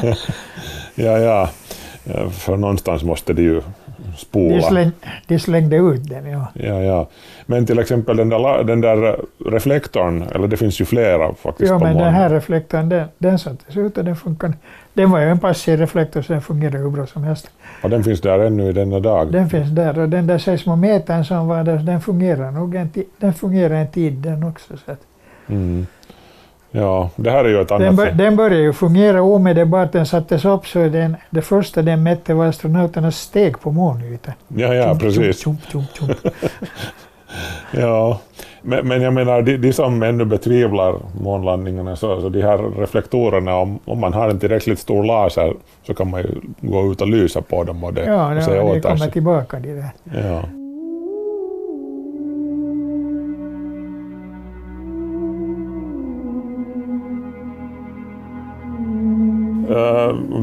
[0.95, 1.49] ja, ja.
[2.31, 3.61] För någonstans måste de ju
[3.97, 4.61] De, spola.
[4.61, 4.91] släng,
[5.27, 6.47] de slängde ut den, ja.
[6.53, 7.07] Ja, ja.
[7.45, 11.79] Men till exempel den där, den där reflektorn, eller det finns ju flera faktiskt Ja,
[11.79, 14.53] men den här reflektorn, den, den sattes ut och den funkar.
[14.93, 17.49] Den var ju en passiv reflektor så den fungerar hur bra som helst.
[17.83, 19.31] Och den finns där ännu i denna dag.
[19.31, 23.33] Den finns där och den där seismometern som var där, den fungerar nog en, den
[23.33, 24.77] fungerar en tid den också.
[24.85, 24.99] Så att
[25.47, 25.87] Mm.
[26.75, 30.05] Ja, det här är ju ett annat den, bör, den började ju fungera omedelbart den
[30.05, 34.33] sattes upp så den, det första den mätte var astronauternas steg på månytan.
[34.47, 35.43] Ja, ja, Tjump, precis.
[35.43, 36.11] tjump, tjump.
[37.71, 38.19] Ja.
[38.61, 43.55] Men, men jag menar, de, de som ännu betvivlar månlandningarna, så, så de här reflektorerna,
[43.55, 45.53] om, om man har en tillräckligt stor laser
[45.87, 46.27] så kan man ju
[46.61, 49.07] gå ut och lysa på dem och det, Ja, och se ja de åter kommer
[49.07, 49.89] tillbaka de där.
[50.03, 50.41] Ja.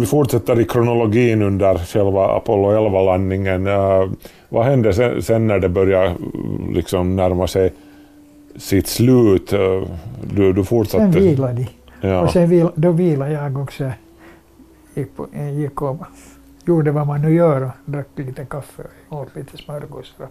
[0.01, 3.66] Vi fortsätter i kronologin under själva Apollo 11-landningen.
[3.66, 4.11] Eh,
[4.49, 6.14] vad hände sen, sen när det började eh,
[6.75, 7.73] liksom närma sig
[8.57, 9.53] sitt slut?
[9.53, 9.83] Eh,
[10.35, 11.12] du, du fortsatte?
[11.12, 11.66] Sen vilade de.
[12.09, 12.21] Ja.
[12.21, 13.90] Och sen vil, då vilade jag också.
[14.95, 15.97] Gick, på, eh, gick och
[16.64, 20.27] gjorde vad man nu gör och drack lite kaffe och åt lite smörgåsar.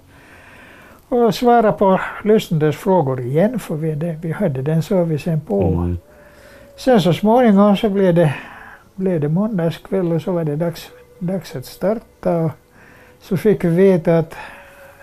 [1.09, 5.63] Och, och svarade på lyssnarnas frågor igen för vi, det, vi hade den servicen på.
[5.63, 5.97] Mm.
[6.77, 8.33] Sen så småningom så blev det,
[8.99, 12.37] blev det måndagskväll och så var det dags dags att starta.
[12.37, 12.51] Och
[13.21, 14.35] så fick vi veta att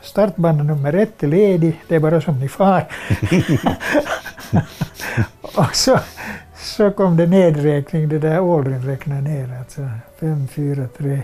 [0.02, 2.84] startbana nummer ett är ledig, det är bara som ni far.
[5.56, 5.98] och så,
[6.56, 9.58] så kom det nedräkning, det där Aldrin räknade ner.
[9.58, 9.88] Alltså
[10.20, 11.22] fem, fyra, tre,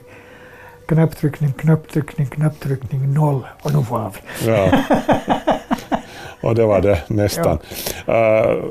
[0.87, 3.47] knapptryckning, knapptryckning, knapptryckning, noll.
[3.63, 4.49] Och nu var vi.
[4.49, 4.71] Ja.
[6.41, 7.59] Och det var det nästan.
[8.09, 8.65] Uh,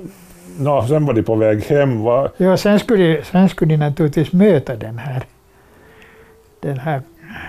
[0.64, 2.04] nå, sen var de på väg hem.
[2.04, 2.30] Va?
[2.38, 5.24] Ja, sen skulle, de, sen skulle de naturligtvis möta den här,
[6.60, 7.02] den här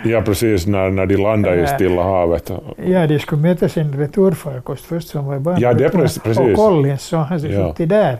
[0.04, 1.66] Ja, precis när, när de landade i Äh.
[1.74, 2.50] Stilla havet.
[2.86, 5.60] Ja, de skulle möta sin returfarkost först som var i banan.
[5.60, 6.54] Ja, det är precis- Och.
[6.56, 7.68] Collins, så han Ja.
[7.68, 8.18] suttit där.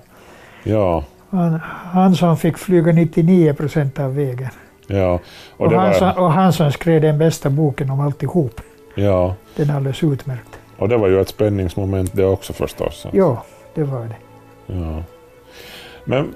[0.63, 1.61] Ja, Han,
[1.93, 4.49] han som fick flyga 99 procent av vägen.
[4.87, 5.21] ja.
[5.57, 8.61] Och, Och han, som, var, och han som skrev den bästa boken om alltihop.
[8.95, 10.59] ja, Den är alldeles utmärkt.
[10.79, 13.07] och det var ju ett spänningsmoment det också förstås.
[13.13, 14.17] Ja, det var det.
[14.67, 15.03] Ja.
[16.05, 16.35] Men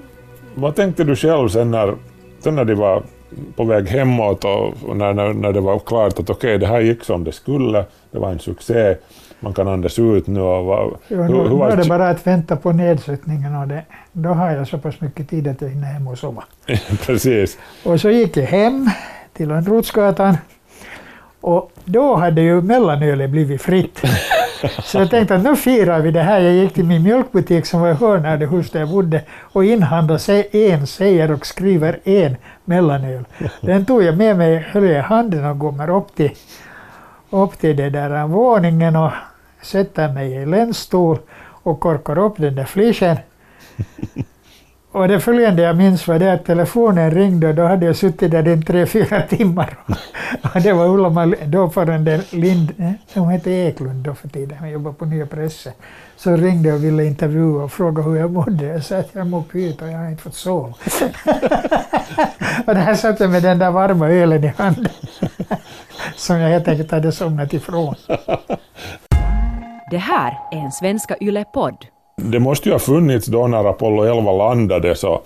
[0.55, 1.95] vad tänkte du själv sen när,
[2.39, 3.03] sen när de var
[3.55, 7.03] på väg hemåt och när, när, när det var klart att okej, det här gick
[7.03, 8.95] som det skulle, det var en succé,
[9.39, 12.55] man kan andas ut nu och vad, Ja, nu, nu är det bara att vänta
[12.55, 16.07] på nedsättningen och det, då har jag så pass mycket tid att jag hinner hem
[16.07, 16.43] och sova.
[17.05, 18.89] precis, Och så gick jag hem
[19.33, 20.37] till Lönnrotsgatan
[21.41, 24.01] och då hade ju mellanölet blivit fritt.
[24.83, 26.39] Så jag tänkte att nu firar vi det här.
[26.39, 29.21] Jag gick till min mjölkbutik som var i hörnet av det hus där jag bodde
[29.39, 33.25] och inhandlade en säger och skriver en mellanöl.
[33.61, 36.31] Den tog jag med mig, höll jag i handen och kommer upp till,
[37.29, 39.11] upp till den där våningen och
[39.61, 41.17] sätter mig i länsstol
[41.63, 43.17] och korkar upp den där flischen.
[44.91, 48.31] Och det följande jag minns var det att telefonen ringde och då hade jag suttit
[48.31, 49.77] där i tre, fyra timmar.
[50.53, 54.95] Och det var Ulla dåvarande Lind, eh, hon hette Eklund då för tiden, hon jobbade
[54.95, 55.73] på Nya Pressen.
[56.17, 58.65] Så ringde och ville intervjua och fråga hur jag mådde.
[58.65, 60.67] Jag sa att jag mår pyrt och jag har inte fått sova.
[62.65, 64.93] och där satt jag med den där varma ölen i handen.
[66.15, 67.95] Som jag helt enkelt hade somnat ifrån.
[69.91, 71.85] Det här är en Svenska Yle-podd
[72.21, 75.21] det måste ju ha funnits då när Apollo 11 landade, så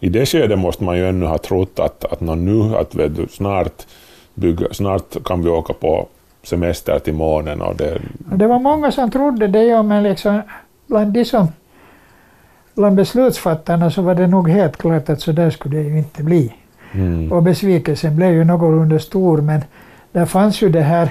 [0.00, 3.86] i det skedet måste man ju ännu ha trott att, att nu, att du, snart,
[4.34, 6.06] bygga, snart kan vi åka på
[6.42, 10.42] semester till månen och det, det var många som trodde det, ja, men liksom
[10.86, 11.48] bland de som
[12.74, 16.22] bland beslutsfattarna så var det nog helt klart att så där skulle det ju inte
[16.22, 16.52] bli.
[16.92, 19.60] mm, Och besvikelsen blev ju någorlunda stor, men
[20.12, 21.08] där fanns ju det här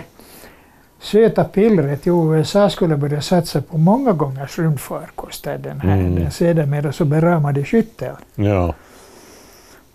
[1.02, 6.16] söta pillret i USA skulle börja satsa på många gångers rymdfarkoster, den här, Mm.
[6.16, 8.16] den sedermera så beramade skytteln.
[8.36, 8.74] ja,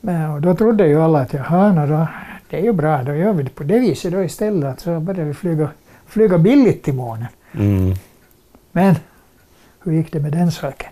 [0.01, 2.07] Men, och då trodde ju alla att jaha, no, då,
[2.51, 5.25] det är ju bra, då gör vi det på det viset då istället, så börjar
[5.25, 5.69] vi flyga,
[6.07, 7.27] flyga billigt till månen.
[7.55, 7.95] mm,
[8.73, 8.95] Men
[9.85, 10.91] hur gick det med den saken?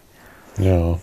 [0.57, 0.98] ja.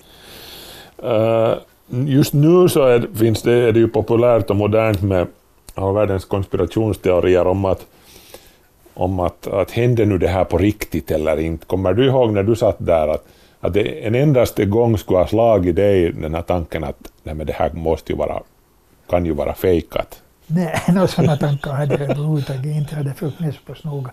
[1.03, 1.53] Eh,
[1.89, 5.27] just nu så är, finns det, är det ju populärt och modernt med
[5.75, 7.85] all världens konspirationsteorier om att
[8.99, 11.65] om att, att hände nu det här på riktigt eller inte.
[11.65, 13.25] Kommer du ihåg när du satt där att,
[13.59, 17.47] att det en endaste gång skulle ha slagit dig den här tanken att nej, men
[17.47, 18.41] det här måste ju vara,
[19.09, 20.21] kan ju vara fejkat?
[20.47, 22.95] Nej, några sådana tankar hade jag överhuvudtaget inte.
[22.95, 23.13] Hade
[23.65, 24.11] pass noga.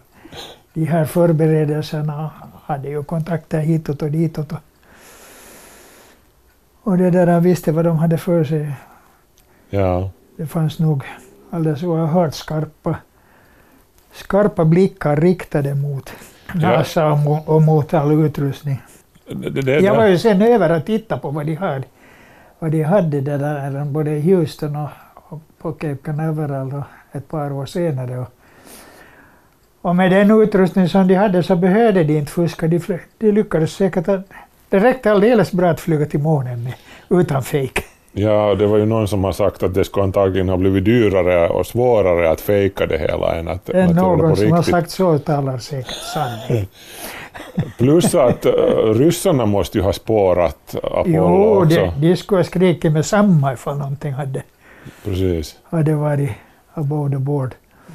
[0.75, 2.31] De här förberedelserna
[2.63, 4.53] hade ju kontakter hitåt och ditåt.
[4.53, 4.59] Och,
[6.83, 8.73] och det där han visste vad de hade för sig.
[9.71, 11.03] Ja, Det fanns nog
[11.51, 12.97] alldeles oerhört skarpa,
[14.17, 16.13] skarpa blickar riktade mot
[16.55, 18.83] NASA och, mo- och mot all utrustning.
[19.27, 21.83] det, det, Jag var ju sen över att titta på vad de hade,
[22.59, 27.29] vad de hade det där, både i Houston och, och på Cape Canaveral och ett
[27.29, 28.19] par år senare.
[28.19, 28.29] Och,
[29.81, 32.69] och med den utrustning som de hade så behövde de inte fuska.
[32.69, 32.81] De,
[33.19, 34.27] de lyckades säkert att
[34.69, 36.69] det räckte alldeles bra att flyga till månen
[37.11, 37.85] utan fejk.
[38.19, 41.49] Ja, det var ju någon som har sagt att det skulle antagligen ha blivit dyrare
[41.49, 44.59] och svårare att fejka det hela än att, att göra det på någon som har
[44.59, 44.75] riktigt.
[44.75, 46.69] sagt så talar säkert sanning.
[47.79, 48.53] Plus att uh,
[48.95, 51.93] ryssarna måste ju ha spårat Apollo Jo, också.
[52.01, 54.43] de, de skulle ha skrikit med samma ifall någonting hade,
[55.05, 55.57] Precis.
[55.65, 56.31] hade varit
[56.75, 57.55] above the board.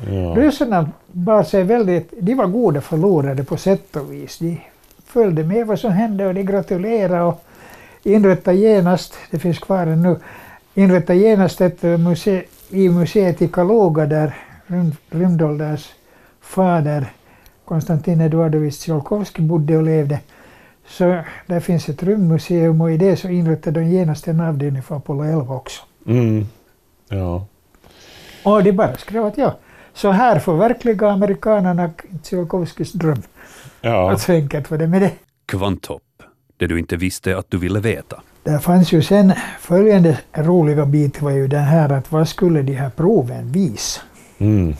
[0.09, 0.33] Ja.
[0.37, 4.37] Ryssarna bar sig väldigt, de var goda förlorare på sätt och vis.
[4.39, 4.61] De
[5.05, 7.43] följde med vad som hände och de gratulerade och
[8.03, 10.15] inrättade genast, det finns kvar ännu,
[10.73, 14.35] inrättade genast ett eh, muse, i museet i Kaluga där
[14.67, 15.89] rymd, rymdålders
[16.41, 17.05] fader
[17.65, 20.19] Konstantin Eduardovich Tsiolkovskij bodde och levde.
[20.87, 24.95] Så där finns ett rymdmuseum och i det så inrättade de genast en avdelning för
[24.95, 25.81] Apollo 11 också.
[26.07, 26.45] Mm.
[27.09, 27.45] Ja.
[28.43, 29.57] Och de bara skrev att ja,
[29.93, 31.89] så här förverkliga amerikanerna
[32.23, 33.21] Tsiolkovskijs dröm.
[33.81, 34.11] Ja.
[34.11, 35.11] Att så enkelt var det med det.
[35.45, 36.03] Kvanthopp,
[36.61, 38.21] det du inte visste att du ville veta.
[38.43, 42.73] Där fanns ju sen följande roliga bit var ju den här att vad skulle de
[42.73, 44.01] här proven visa?
[44.37, 44.75] Mm.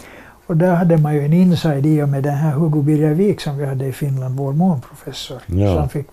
[0.46, 3.58] Och där hade man ju en inside i och med den här Hugo Birger som
[3.58, 5.42] vi hade i Finland, vår månprofessor.
[5.46, 5.76] Ja.
[5.76, 6.08] Som, fick,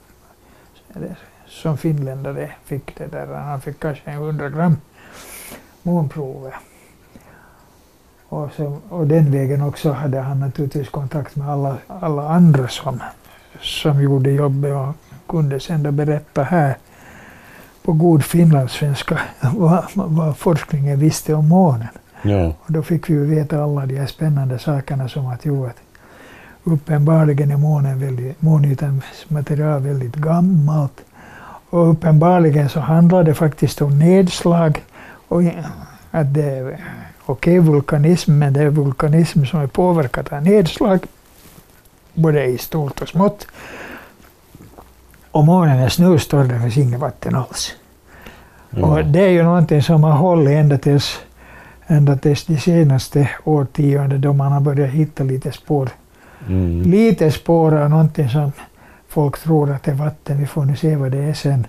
[1.47, 4.77] som finländare fick det där, han fick kanske en 100 gram
[5.83, 6.55] månprover.
[8.29, 13.03] Och, så, och den vägen också hade han naturligtvis kontakt med alla, alla andra som,
[13.61, 14.95] som gjorde jobbet och
[15.29, 16.77] kunde sen då berätta här
[17.83, 21.89] på god finlandssvenska vad, vad forskningen visste om månen.
[22.23, 22.47] Ja.
[22.47, 25.77] Och då fick vi ju veta alla de här spännande sakerna som att jo, att
[26.65, 31.01] uppenbarligen är månen väldigt, månytans material väldigt gammalt.
[31.71, 34.83] Och uppenbarligen så handlar det faktiskt om nedslag.
[35.29, 35.43] Och
[36.11, 36.79] att det är
[37.27, 41.01] okej vulkanism, men det är vulkanism som är påverkat av nedslag.
[42.15, 43.47] Både i stort och smått.
[45.31, 47.73] Och månen är snustorr, det finns inget vatten alls.
[48.71, 51.21] Och det är ju någonting som har hållit ända tills
[51.89, 55.89] ända tills de senaste årtiondena då man har börjat hitta lite spår.
[56.49, 56.83] Mm.
[56.83, 58.53] Lite spår av någonting som
[59.09, 60.39] folk tror att det är vatten.
[60.39, 61.67] Vi får nu se vad det är sen.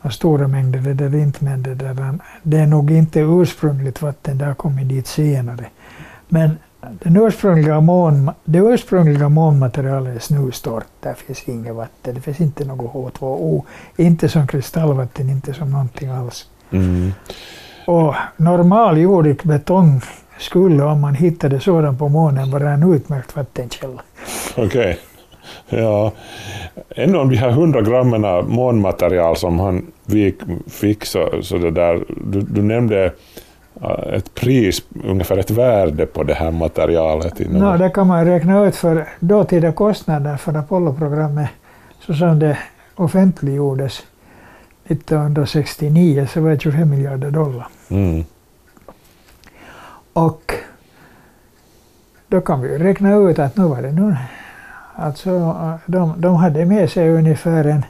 [0.00, 4.38] Och stora mängder det där inte, men det, där, det är nog inte ursprungligt vatten,
[4.38, 5.64] det har kommit dit senare.
[6.28, 6.58] Men
[7.02, 10.84] den ursprungliga mån, det ursprungliga månmaterialet är snustort.
[11.00, 12.14] Där finns inget vatten.
[12.14, 13.62] Det finns inte något H2O.
[13.96, 16.46] Inte som kristallvatten, inte som någonting alls.
[16.70, 17.12] Mm.
[17.86, 20.00] Och normal jordig betong
[20.38, 24.02] skulle, om man hittade sådan på månen, vara en utmärkt vattenkälla.
[24.56, 24.98] Okej.
[25.68, 26.12] Ja.
[26.96, 29.86] Ändå om de här 100 grammen månmaterial som han
[30.66, 33.12] fick, så, så det där, du, du nämnde
[34.12, 37.40] ett pris, ungefär ett värde på det här materialet.
[37.40, 37.62] Inom.
[37.62, 41.50] No, det kan man räkna ut för dåtida kostnader för Apollo-programmet,
[42.00, 42.58] så som det
[42.94, 44.02] offentliggjordes
[44.86, 47.66] 1969, så var det 25 miljarder dollar.
[47.90, 48.24] Mm.
[50.12, 50.54] Och
[52.28, 54.16] då kan vi räkna ut att nu var det nu,
[54.94, 55.30] alltså
[55.86, 57.84] de, de hade med sig ungefär en,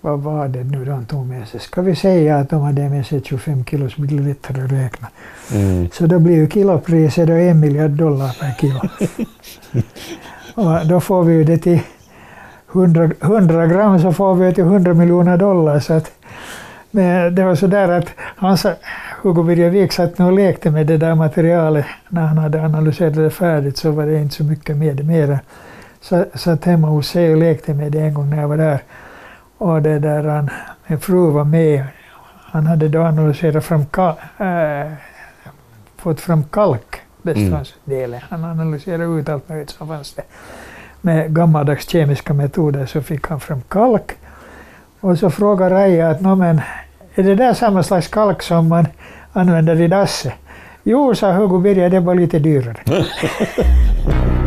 [0.00, 1.60] vad var det nu de tog med sig?
[1.60, 4.72] Ska vi säga att de hade med sig 25 kilo så blir det lättare att
[4.72, 5.08] räkna.
[5.54, 5.88] Mm.
[5.92, 8.80] Så då blir ju kilopriset då en miljard dollar per kilo.
[10.54, 11.80] och då får vi ju det till
[12.72, 15.80] 100, 100 gram så får vi till 100 miljoner dollar.
[15.80, 16.10] Så att,
[16.90, 18.72] men det var så där att han sa,
[19.22, 21.86] Hugo Birger satt och lekte med det där materialet.
[22.08, 25.38] När han hade analyserat det färdigt så var det inte så mycket med det mera.
[26.00, 28.82] Så satt hemma hos sig och lekte med det en gång när jag var där.
[29.58, 30.50] Och det där, han,
[30.86, 31.84] min fru var med.
[32.50, 33.84] Han hade då analyserat fram
[34.38, 34.92] äh,
[35.96, 38.20] fått fram kalk, beståndsdelen.
[38.30, 40.22] Han analyserade ut allt möjligt som fanns det.
[41.00, 44.12] Med gammaldags kemiska metoder så fick han fram kalk.
[45.00, 46.60] Och så frågade Raja att, men
[47.14, 48.86] är det där samma slags kalk som man
[49.32, 50.32] använder i dasset?
[50.82, 52.76] Jo, sa Hugo Birger, det var lite dyrare.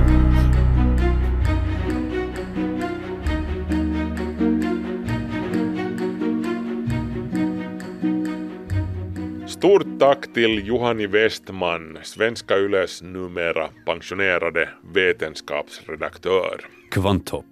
[9.62, 16.62] Stort tack till Juhani Westman, Svenska Yles numera pensionerade vetenskapsredaktör.
[16.92, 17.46] Kvanthopp,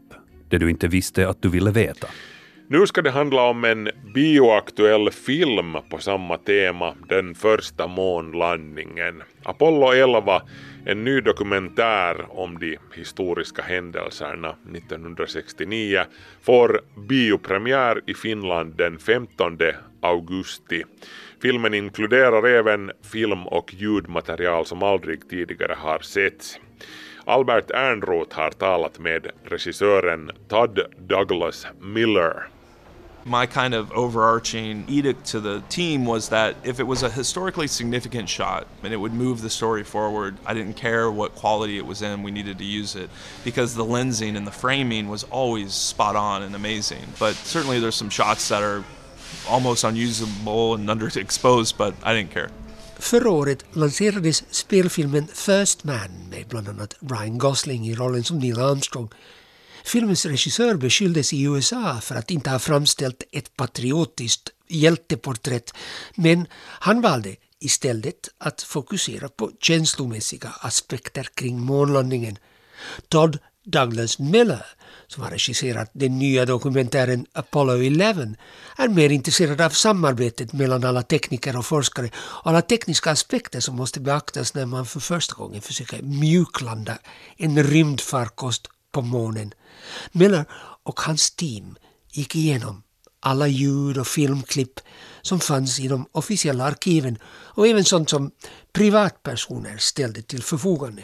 [0.49, 2.07] det du inte visste att du ville veta.
[2.67, 9.23] Nu ska det handla om en bioaktuell film på samma tema, den första månlandningen.
[9.43, 10.41] Apollo 11,
[10.85, 16.03] en ny dokumentär om de historiska händelserna 1969,
[16.41, 19.57] får biopremiär i Finland den 15
[20.01, 20.83] augusti.
[21.41, 26.59] Filmen inkluderar även film och ljudmaterial som aldrig tidigare har setts.
[27.25, 32.47] Albert Ernroth har talat med regissören Todd Douglas Miller.
[33.23, 37.67] My kind of overarching edict to the team was that if it was a historically
[37.67, 41.85] significant shot and it would move the story forward, I didn't care what quality it
[41.85, 43.09] was in, we needed to use it
[43.43, 47.05] because the lensing and the framing was always spot on and amazing.
[47.19, 48.83] But certainly there's some shots that are
[49.49, 52.49] almost unusable and underexposed, but I didn't care.
[52.99, 58.59] Förra året lanserades spelfilmen First Man med bland annat Ryan Gosling i rollen som Neil
[58.59, 59.09] Armstrong.
[59.83, 65.73] Filmens regissör beskylldes i USA för att inte ha framställt ett patriotiskt hjälteporträtt
[66.15, 66.47] men
[66.79, 72.37] han valde istället att fokusera på känslomässiga aspekter kring månlandningen.
[73.07, 74.65] Todd Douglas Miller,
[75.09, 78.35] som har regisserat den nya dokumentären Apollo 11,
[78.77, 83.75] är mer intresserad av samarbetet mellan alla tekniker och forskare och alla tekniska aspekter som
[83.75, 86.97] måste beaktas när man för första gången försöker mjuklanda
[87.37, 89.53] en rymdfarkost på månen.
[90.11, 90.45] Miller
[90.83, 91.75] och hans team
[92.11, 92.83] gick igenom
[93.19, 94.79] alla ljud och filmklipp
[95.21, 98.31] som fanns i de officiella arkiven och även sånt som
[98.73, 101.03] privatpersoner ställde till förfogande.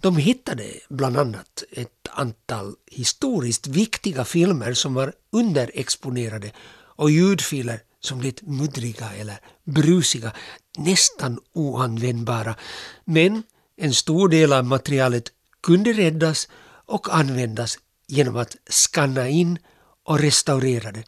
[0.00, 6.52] De hittade bland annat ett antal historiskt viktiga filmer som var underexponerade
[6.96, 10.32] och ljudfiler som lät muddriga eller brusiga,
[10.78, 12.56] nästan oanvändbara.
[13.04, 13.42] Men
[13.76, 15.32] en stor del av materialet
[15.62, 16.48] kunde räddas
[16.86, 17.78] och användas
[18.08, 19.58] genom att skanna in
[20.04, 21.04] och restaurera det.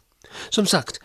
[0.49, 0.99] Som sagt,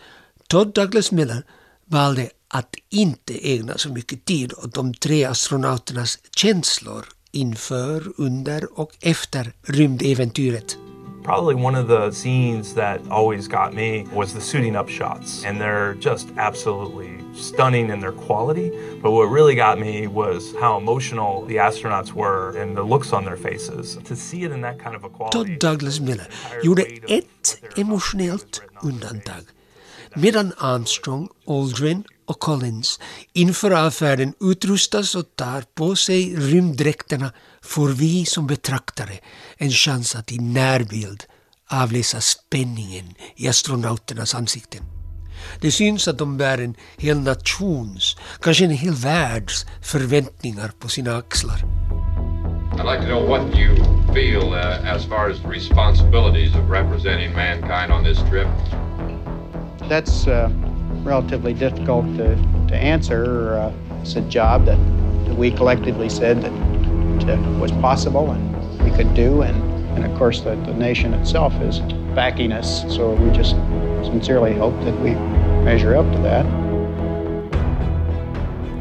[0.47, 1.45] Todd Douglas Miller
[1.85, 8.91] valde att inte ägna så mycket tid åt de tre astronauternas känslor inför, under och
[9.01, 10.77] efter rymdäventyret.
[11.23, 15.61] Probably one of the scenes that always got me was the suiting up shots, and
[15.61, 18.71] they're just absolutely stunning in their quality.
[19.01, 23.23] But what really got me was how emotional the astronauts were and the looks on
[23.23, 23.97] their faces.
[24.03, 25.37] To see it in that kind of a quality.
[25.37, 26.27] Todd Douglas Miller
[26.61, 29.43] gjorde ett emotionellt undantag.
[30.15, 32.99] Medan Armstrong, Aldrin och Collins
[33.33, 39.19] inför avfärden utrustas och tar på sig rymddräkterna får vi som betraktare
[39.57, 41.23] en chans att i närbild
[41.69, 44.83] avläsa spänningen i astronauternas ansikten.
[45.61, 51.17] Det syns att de bär en hel nations, kanske en hel världs förväntningar på sina
[51.17, 51.63] axlar.
[52.77, 53.75] I'd like to know what you
[54.13, 58.47] feel uh, as far as the responsibilities of representing mankind on this trip.
[59.89, 60.49] That's uh,
[61.03, 62.35] relatively difficult to,
[62.67, 63.57] to answer.
[63.57, 64.77] Uh, it's a job that,
[65.27, 66.51] that we collectively said that
[67.29, 69.55] uh, was possible and we could do, and,
[69.95, 71.79] and of course the, the nation itself is
[72.15, 72.83] backing us.
[72.93, 73.55] So we just
[74.03, 75.15] sincerely hope that we
[75.63, 76.45] measure up to that.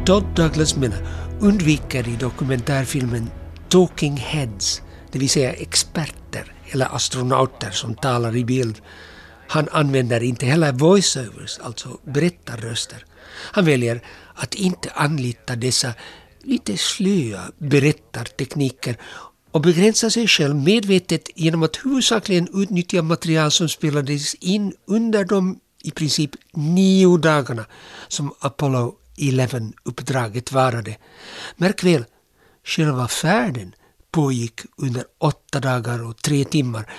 [0.04, 0.98] Todd Douglas Miller
[1.40, 3.30] undviker i dokumentärfilmen
[3.68, 8.80] talking heads, det vill säga experter eller astronauter som talar i bild.
[9.52, 13.04] Han använder inte heller voiceovers, alltså berättarröster.
[13.52, 14.00] Han väljer
[14.34, 15.94] att inte anlita dessa
[16.42, 18.96] lite slöa berättartekniker
[19.50, 25.60] och begränsar sig själv medvetet genom att huvudsakligen utnyttja material som spelades in under de
[25.82, 27.64] i princip nio dagarna
[28.08, 30.96] som Apollo 11-uppdraget varade.
[31.56, 32.04] Märk väl,
[32.64, 33.74] själva färden
[34.10, 36.92] pågick under åtta dagar och tre timmar,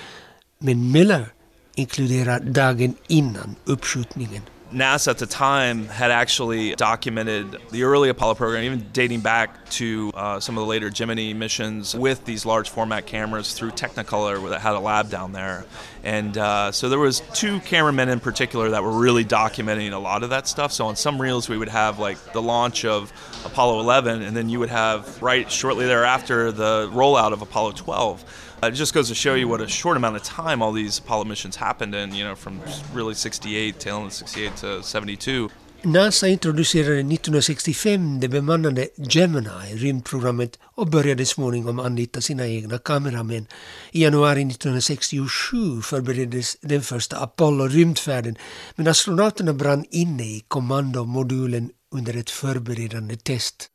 [0.60, 1.34] men Miller
[1.76, 4.42] dagen innan uppskjutningen.
[4.74, 10.12] NASA at the time had actually documented the early Apollo program, even dating back to
[10.16, 14.62] uh, some of the later Gemini missions, with these large format cameras through Technicolor that
[14.62, 15.66] had a lab down there.
[16.04, 20.24] And uh, so there was two cameramen in particular that were really documenting a lot
[20.24, 20.72] of that stuff.
[20.72, 23.14] So on some reels we would have like the launch of
[23.46, 28.50] Apollo 11, and then you would have right shortly thereafter the rollout of Apollo 12.
[28.64, 31.00] Uh, it just goes to show you what a short amount of time all these
[31.00, 32.62] Apollo missions happened in, you know, from
[32.94, 35.50] really 68, tail end of 68 to 72.
[35.84, 43.48] NASA introducerade 1965 det bemannade Gemini, rymdprogrammet, och började småningom anlita sina egna kameramän.
[43.92, 48.36] I januari 1967 förbereddes den första Apollo-rymdfärden,
[48.76, 53.70] men astronauterna brann inne i kommandomodulen under ett förberedande test.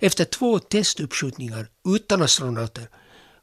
[0.00, 2.88] Efter två testuppskjutningar utan astronauter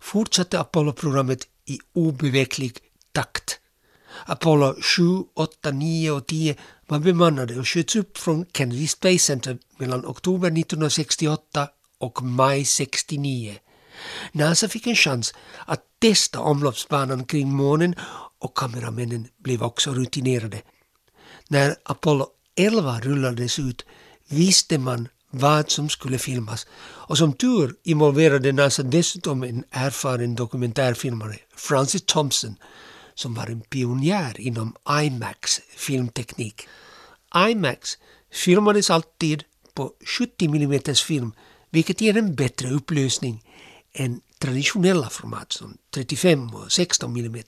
[0.04, 2.78] fortsatte Apollo-programmet i obeveklig
[3.12, 3.60] takt.
[4.26, 5.04] Apollo 7,
[5.36, 6.56] 8, 9 och 10
[6.88, 13.56] var bemannade och sköts upp från Kennedy Space Center mellan oktober 1968 och maj 69.
[14.32, 15.34] NASA fick en chans
[15.66, 17.96] att testa omloppsbanan kring månen
[18.40, 20.62] och kameramännen blev också rutinerade.
[21.48, 23.86] När Apollo 11 rullades ut
[24.30, 26.68] visste man vad som skulle filmas.
[27.08, 32.56] Och som tur involverade NASA dessutom en erfaren dokumentärfilmare, Francis Thompson,
[33.16, 36.68] som var en pionjär inom IMAX filmteknik.
[37.50, 37.98] IMAX
[38.32, 41.32] filmades alltid på 70 mm film,
[41.70, 43.44] vilket ger en bättre upplösning
[43.94, 47.44] än traditionella format som 35 och 16 mm.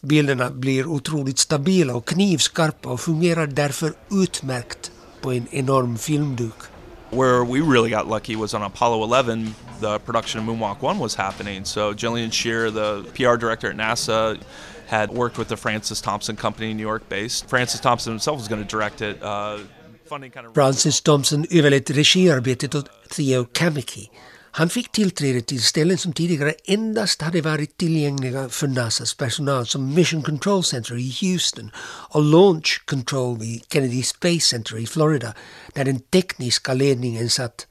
[0.00, 6.79] Bilderna blir otroligt stabila och knivskarpa och fungerar därför utmärkt på en enorm filmduk.
[7.10, 11.16] Where we really got lucky was on Apollo 11, the production of Moonwalk 1 was
[11.16, 11.64] happening.
[11.64, 14.40] So Jillian Shear, the PR director at NASA,
[14.86, 17.48] had worked with the Francis Thompson Company, New York based.
[17.48, 19.20] Francis Thompson himself was going to direct it.
[19.22, 19.58] Uh,
[20.04, 24.08] funding kind of Francis Thompson överlät regiarbetet åt Theo Kamiki.
[24.52, 29.94] Han fick tillträde till ställen som tidigare endast hade varit tillgängliga för NASAs personal som
[29.94, 31.70] Mission Control Center i Houston
[32.10, 35.34] och Launch Control vid Kennedy Space Center i Florida
[35.74, 37.66] där den tekniska ledningen satt.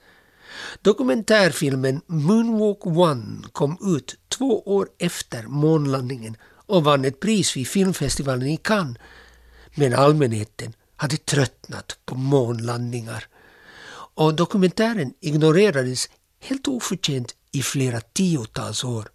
[0.81, 8.47] Dokumentärfilmen Moonwalk One kom ut två år efter månlandningen och vann ett pris vid filmfestivalen
[8.47, 8.97] i Cannes.
[9.75, 13.27] Men allmänheten hade tröttnat på månlandningar.
[14.15, 16.09] Och dokumentären ignorerades
[16.39, 19.07] helt oförtjänt i flera tiotals år.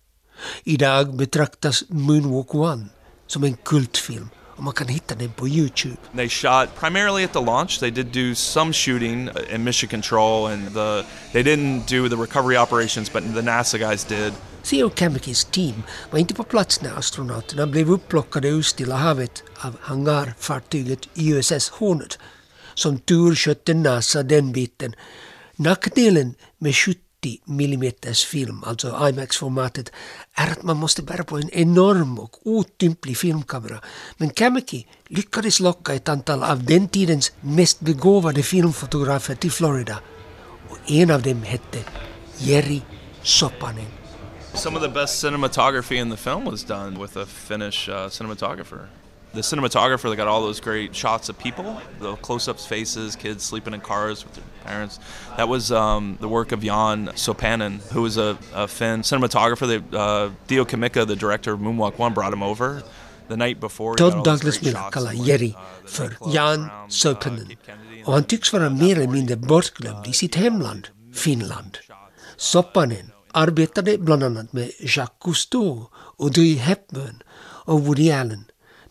[0.65, 2.87] Idag betraktas Moonwalk One
[3.27, 5.97] som en kultfilm och man kan hitta den på Youtube.
[6.17, 7.81] They shot primarily at the launch.
[7.81, 12.59] They did do some shooting in mission control, and the they didn't do the recovery
[12.59, 14.33] operations, but the NASA guys did.
[14.63, 19.77] Theo Kamekis team var inte på plats när astronauterna blev upplockade ur Stilla havet av
[19.81, 22.19] hangarfartyget USS Hornet.
[22.75, 24.95] Som tur skötte NASA den biten.
[25.57, 29.93] Nackdelen med 70 40 mm film, alltså IMAX-formatet,
[30.35, 33.81] är att man måste bära på en enorm och otymplig filmkamera.
[34.17, 39.99] Men Kameki lyckades locka ett antal av den tidens mest begåvade filmfotografer till Florida.
[40.69, 41.79] Och en av dem hette
[42.39, 42.81] Jerry
[43.23, 43.87] Sopanen.
[44.55, 48.89] Some of the best cinematography in the film was done with a Finnish uh, cinematographer.
[49.35, 53.75] The cinematographer that got all those great shots of people, the close-ups, faces, kids sleeping
[53.75, 55.01] in cars with their parents.
[55.37, 59.67] That was um, the work of Jan Sopanen, who was a, a Finn cinematographer.
[59.67, 62.85] That uh, Dio Kamika, the director of Moonwalk One, brought him over
[63.29, 63.97] the night before.
[63.97, 65.55] Todd Douglas Miller Jerry
[65.85, 67.57] för Jan Sopanen
[68.05, 71.79] och han tycks vara mer bortglömd i sitt hemland, Finland.
[72.37, 77.23] Sopanen arbetade bland annat med Jacques Cousteau och Audrey Hepburn
[77.67, 78.45] och Woody Allen.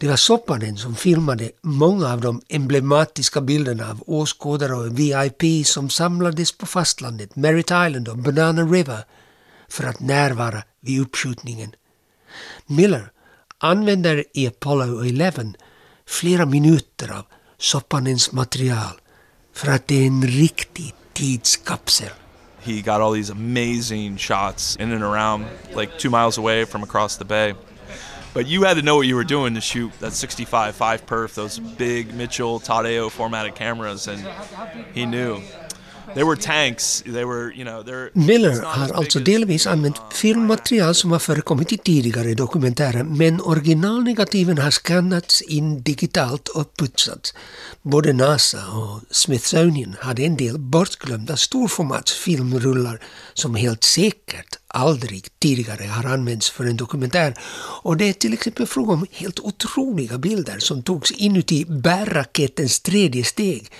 [0.03, 5.89] Det var Soppanen som filmade många av de emblematiska bilderna av åskådare och VIP som
[5.89, 9.05] samlades på fastlandet, Merritt Island och Banana River
[9.69, 11.75] för att närvara vid uppskjutningen.
[12.65, 13.11] Miller
[13.57, 15.31] använder i Apollo 11
[16.07, 17.25] flera minuter av
[17.57, 19.01] Soppanens material
[19.53, 22.11] för att det är en riktig tidskapsel.
[22.59, 25.45] He got all these amazing shots in and around,
[25.77, 27.55] like two miles away from across the bay.
[28.33, 31.35] But you had to know what you were doing to shoot that 65 5 perf,
[31.35, 34.25] those big Mitchell Tadeo formatted cameras, and
[34.93, 35.41] he knew.
[38.13, 44.71] Miller har alltså delvis använt filmmaterial som har förekommit i tidigare dokumentärer men originalnegativen har
[44.71, 47.33] skannats in digitalt och putsats.
[47.81, 52.99] Både NASA och Smithsonian hade en del bortglömda storformatsfilmrullar
[53.33, 57.35] som helt säkert aldrig tidigare har använts för en dokumentär.
[57.83, 63.23] Och det är till exempel fråga om helt otroliga bilder som togs inuti bärraketens tredje
[63.23, 63.71] steg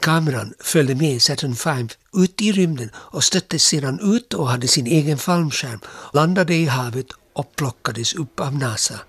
[0.00, 4.86] Kameran följde med Saturn V ut i rymden och stöttes sedan ut och hade sin
[4.86, 5.80] egen fallskärm,
[6.12, 9.00] landade i havet och plockades upp av NASA.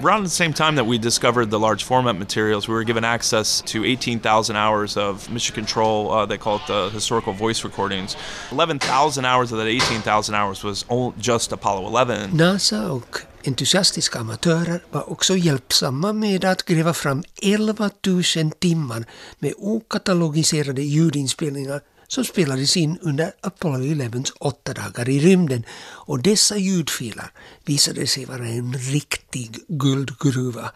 [0.00, 3.60] Around the same time that we discovered the large format materials, we were given access
[3.62, 6.10] to 18,000 hours of mission control.
[6.10, 8.16] Uh, they call it the historical voice recordings.
[8.50, 10.84] 11,000 hours of that 18,000 hours was
[11.18, 12.28] just Apollo 11.
[12.32, 18.22] NASA och entusiastiska amatörer var också hjälpsamma med att gräva fram 11 000
[18.58, 19.04] timmar
[19.38, 21.80] med okatalogiserade ljudinspelningar
[22.12, 25.64] som spelades in under Apollo 11s åtta dagar i rymden
[26.08, 27.30] och dessa ljudfiler
[27.64, 30.72] visade sig vara en riktig guldgruva.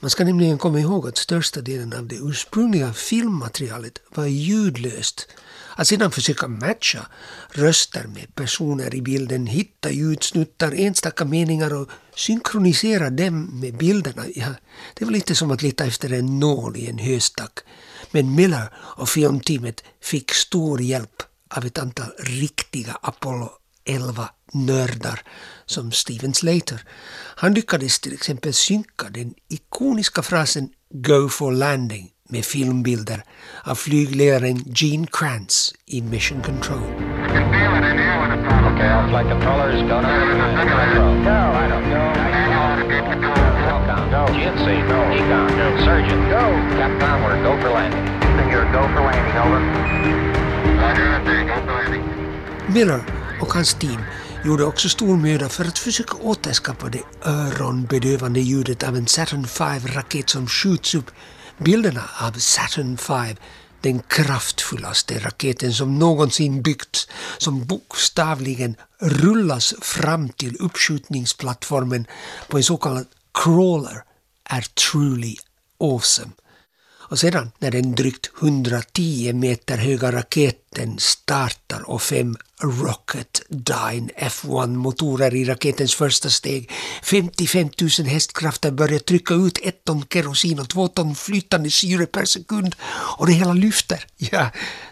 [0.00, 5.28] Man ska nämligen komma ihåg att största delen av det ursprungliga filmmaterialet var ljudlöst.
[5.76, 7.06] Att sedan försöka matcha
[7.50, 14.54] röster med personer i bilden, hitta ljudsnuttar, enstaka meningar och synkronisera dem med bilderna, ja,
[14.94, 17.58] det var lite som att leta efter en nål i en höstack.
[18.10, 21.22] Men Miller och filmteamet fick stor hjälp
[21.56, 23.50] av ett antal riktiga Apollo
[23.88, 25.20] 11-nördar
[25.66, 26.84] som Steven Slater.
[27.36, 33.24] Han lyckades till exempel synka den ikoniska frasen “Go for landing” med filmbilder
[33.64, 36.82] av flygledaren Gene Kranz i Mission Control.
[44.30, 44.36] Go.
[44.36, 45.00] Go.
[45.18, 45.84] Econ, go.
[45.84, 46.44] Surgeon, go.
[46.78, 48.06] Captain Onward, go for landing.
[48.50, 49.60] Here, go for landing, over.
[50.80, 52.04] Roger, go for landing.
[52.74, 53.04] Miller
[53.40, 54.00] och hans team
[54.44, 60.30] gjorde också stor möda för att försöka återskapa det öronbedövande ljudet av en Saturn V-raket
[60.30, 61.10] som skjuts upp.
[61.58, 63.36] Bilderna av Saturn V,
[63.80, 67.08] den kraftfullaste raketen som någonsin byggts,
[67.38, 72.06] som bokstavligen rullas fram till uppskjutningsplattformen
[72.48, 74.02] på en så kallad crawler,
[74.50, 75.36] är truly
[75.80, 76.32] awesome.
[77.10, 85.34] Och sedan när den drygt 110 meter höga raketen startar och fem Rocket Dyne F1-motorer
[85.34, 86.70] i raketens första steg,
[87.02, 92.24] 55 000 hästkrafter börjar trycka ut ett ton kerosin och två ton flytande syre per
[92.24, 92.76] sekund
[93.18, 94.06] och det hela lyfter.
[94.16, 94.50] Ja,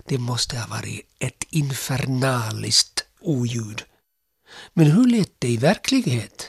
[0.09, 3.83] det måste ha varit ett infernaliskt oljud.
[4.75, 6.47] Men hur lät det i verkligheten?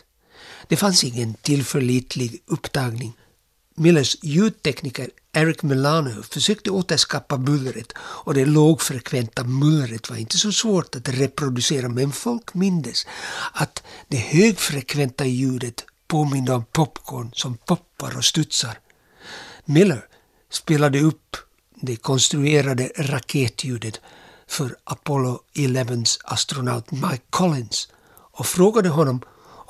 [0.70, 3.13] Det fanns ingen tillförlitlig upptagning.
[3.76, 10.95] Millers ljudtekniker Eric Milano försökte återskapa bullret och det lågfrekventa mullret var inte så svårt
[10.95, 13.07] att reproducera men folk mindes
[13.51, 18.80] att det högfrekventa ljudet påminde om popcorn som poppar och studsar.
[19.65, 20.05] Miller
[20.51, 21.38] spelade upp
[21.76, 24.01] det konstruerade raketljudet
[24.47, 29.22] för Apollo 11s astronaut Mike Collins och frågade honom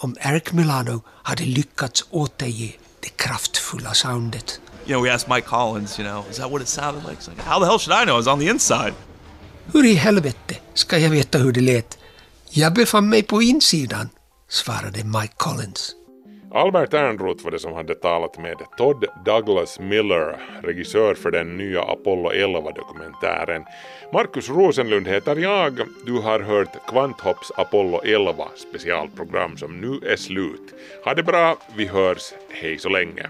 [0.01, 4.61] om Eric Milano hade lyckats återge det kraftfulla soundet.
[4.85, 7.27] You know, we asked Mike Collins, you know, is that what it sounded like?
[7.27, 8.15] Like, how the hell should I know?
[8.15, 8.93] I was on the inside.
[9.73, 11.97] Hur i helvete ska jag veta hur det lät?
[12.49, 14.09] Jag befann mig på insidan,
[14.49, 15.95] svarade Mike Collins.
[16.51, 21.81] Albert Ernroth var det som hade talat med Todd Douglas Miller, regissör för den nya
[21.81, 23.65] Apollo 11-dokumentären.
[24.13, 25.79] Markus Rosenlund heter jag.
[26.05, 30.73] Du har hört Kvanthopps Apollo 11 specialprogram som nu är slut.
[31.05, 33.29] Ha det bra, vi hörs, hej så länge.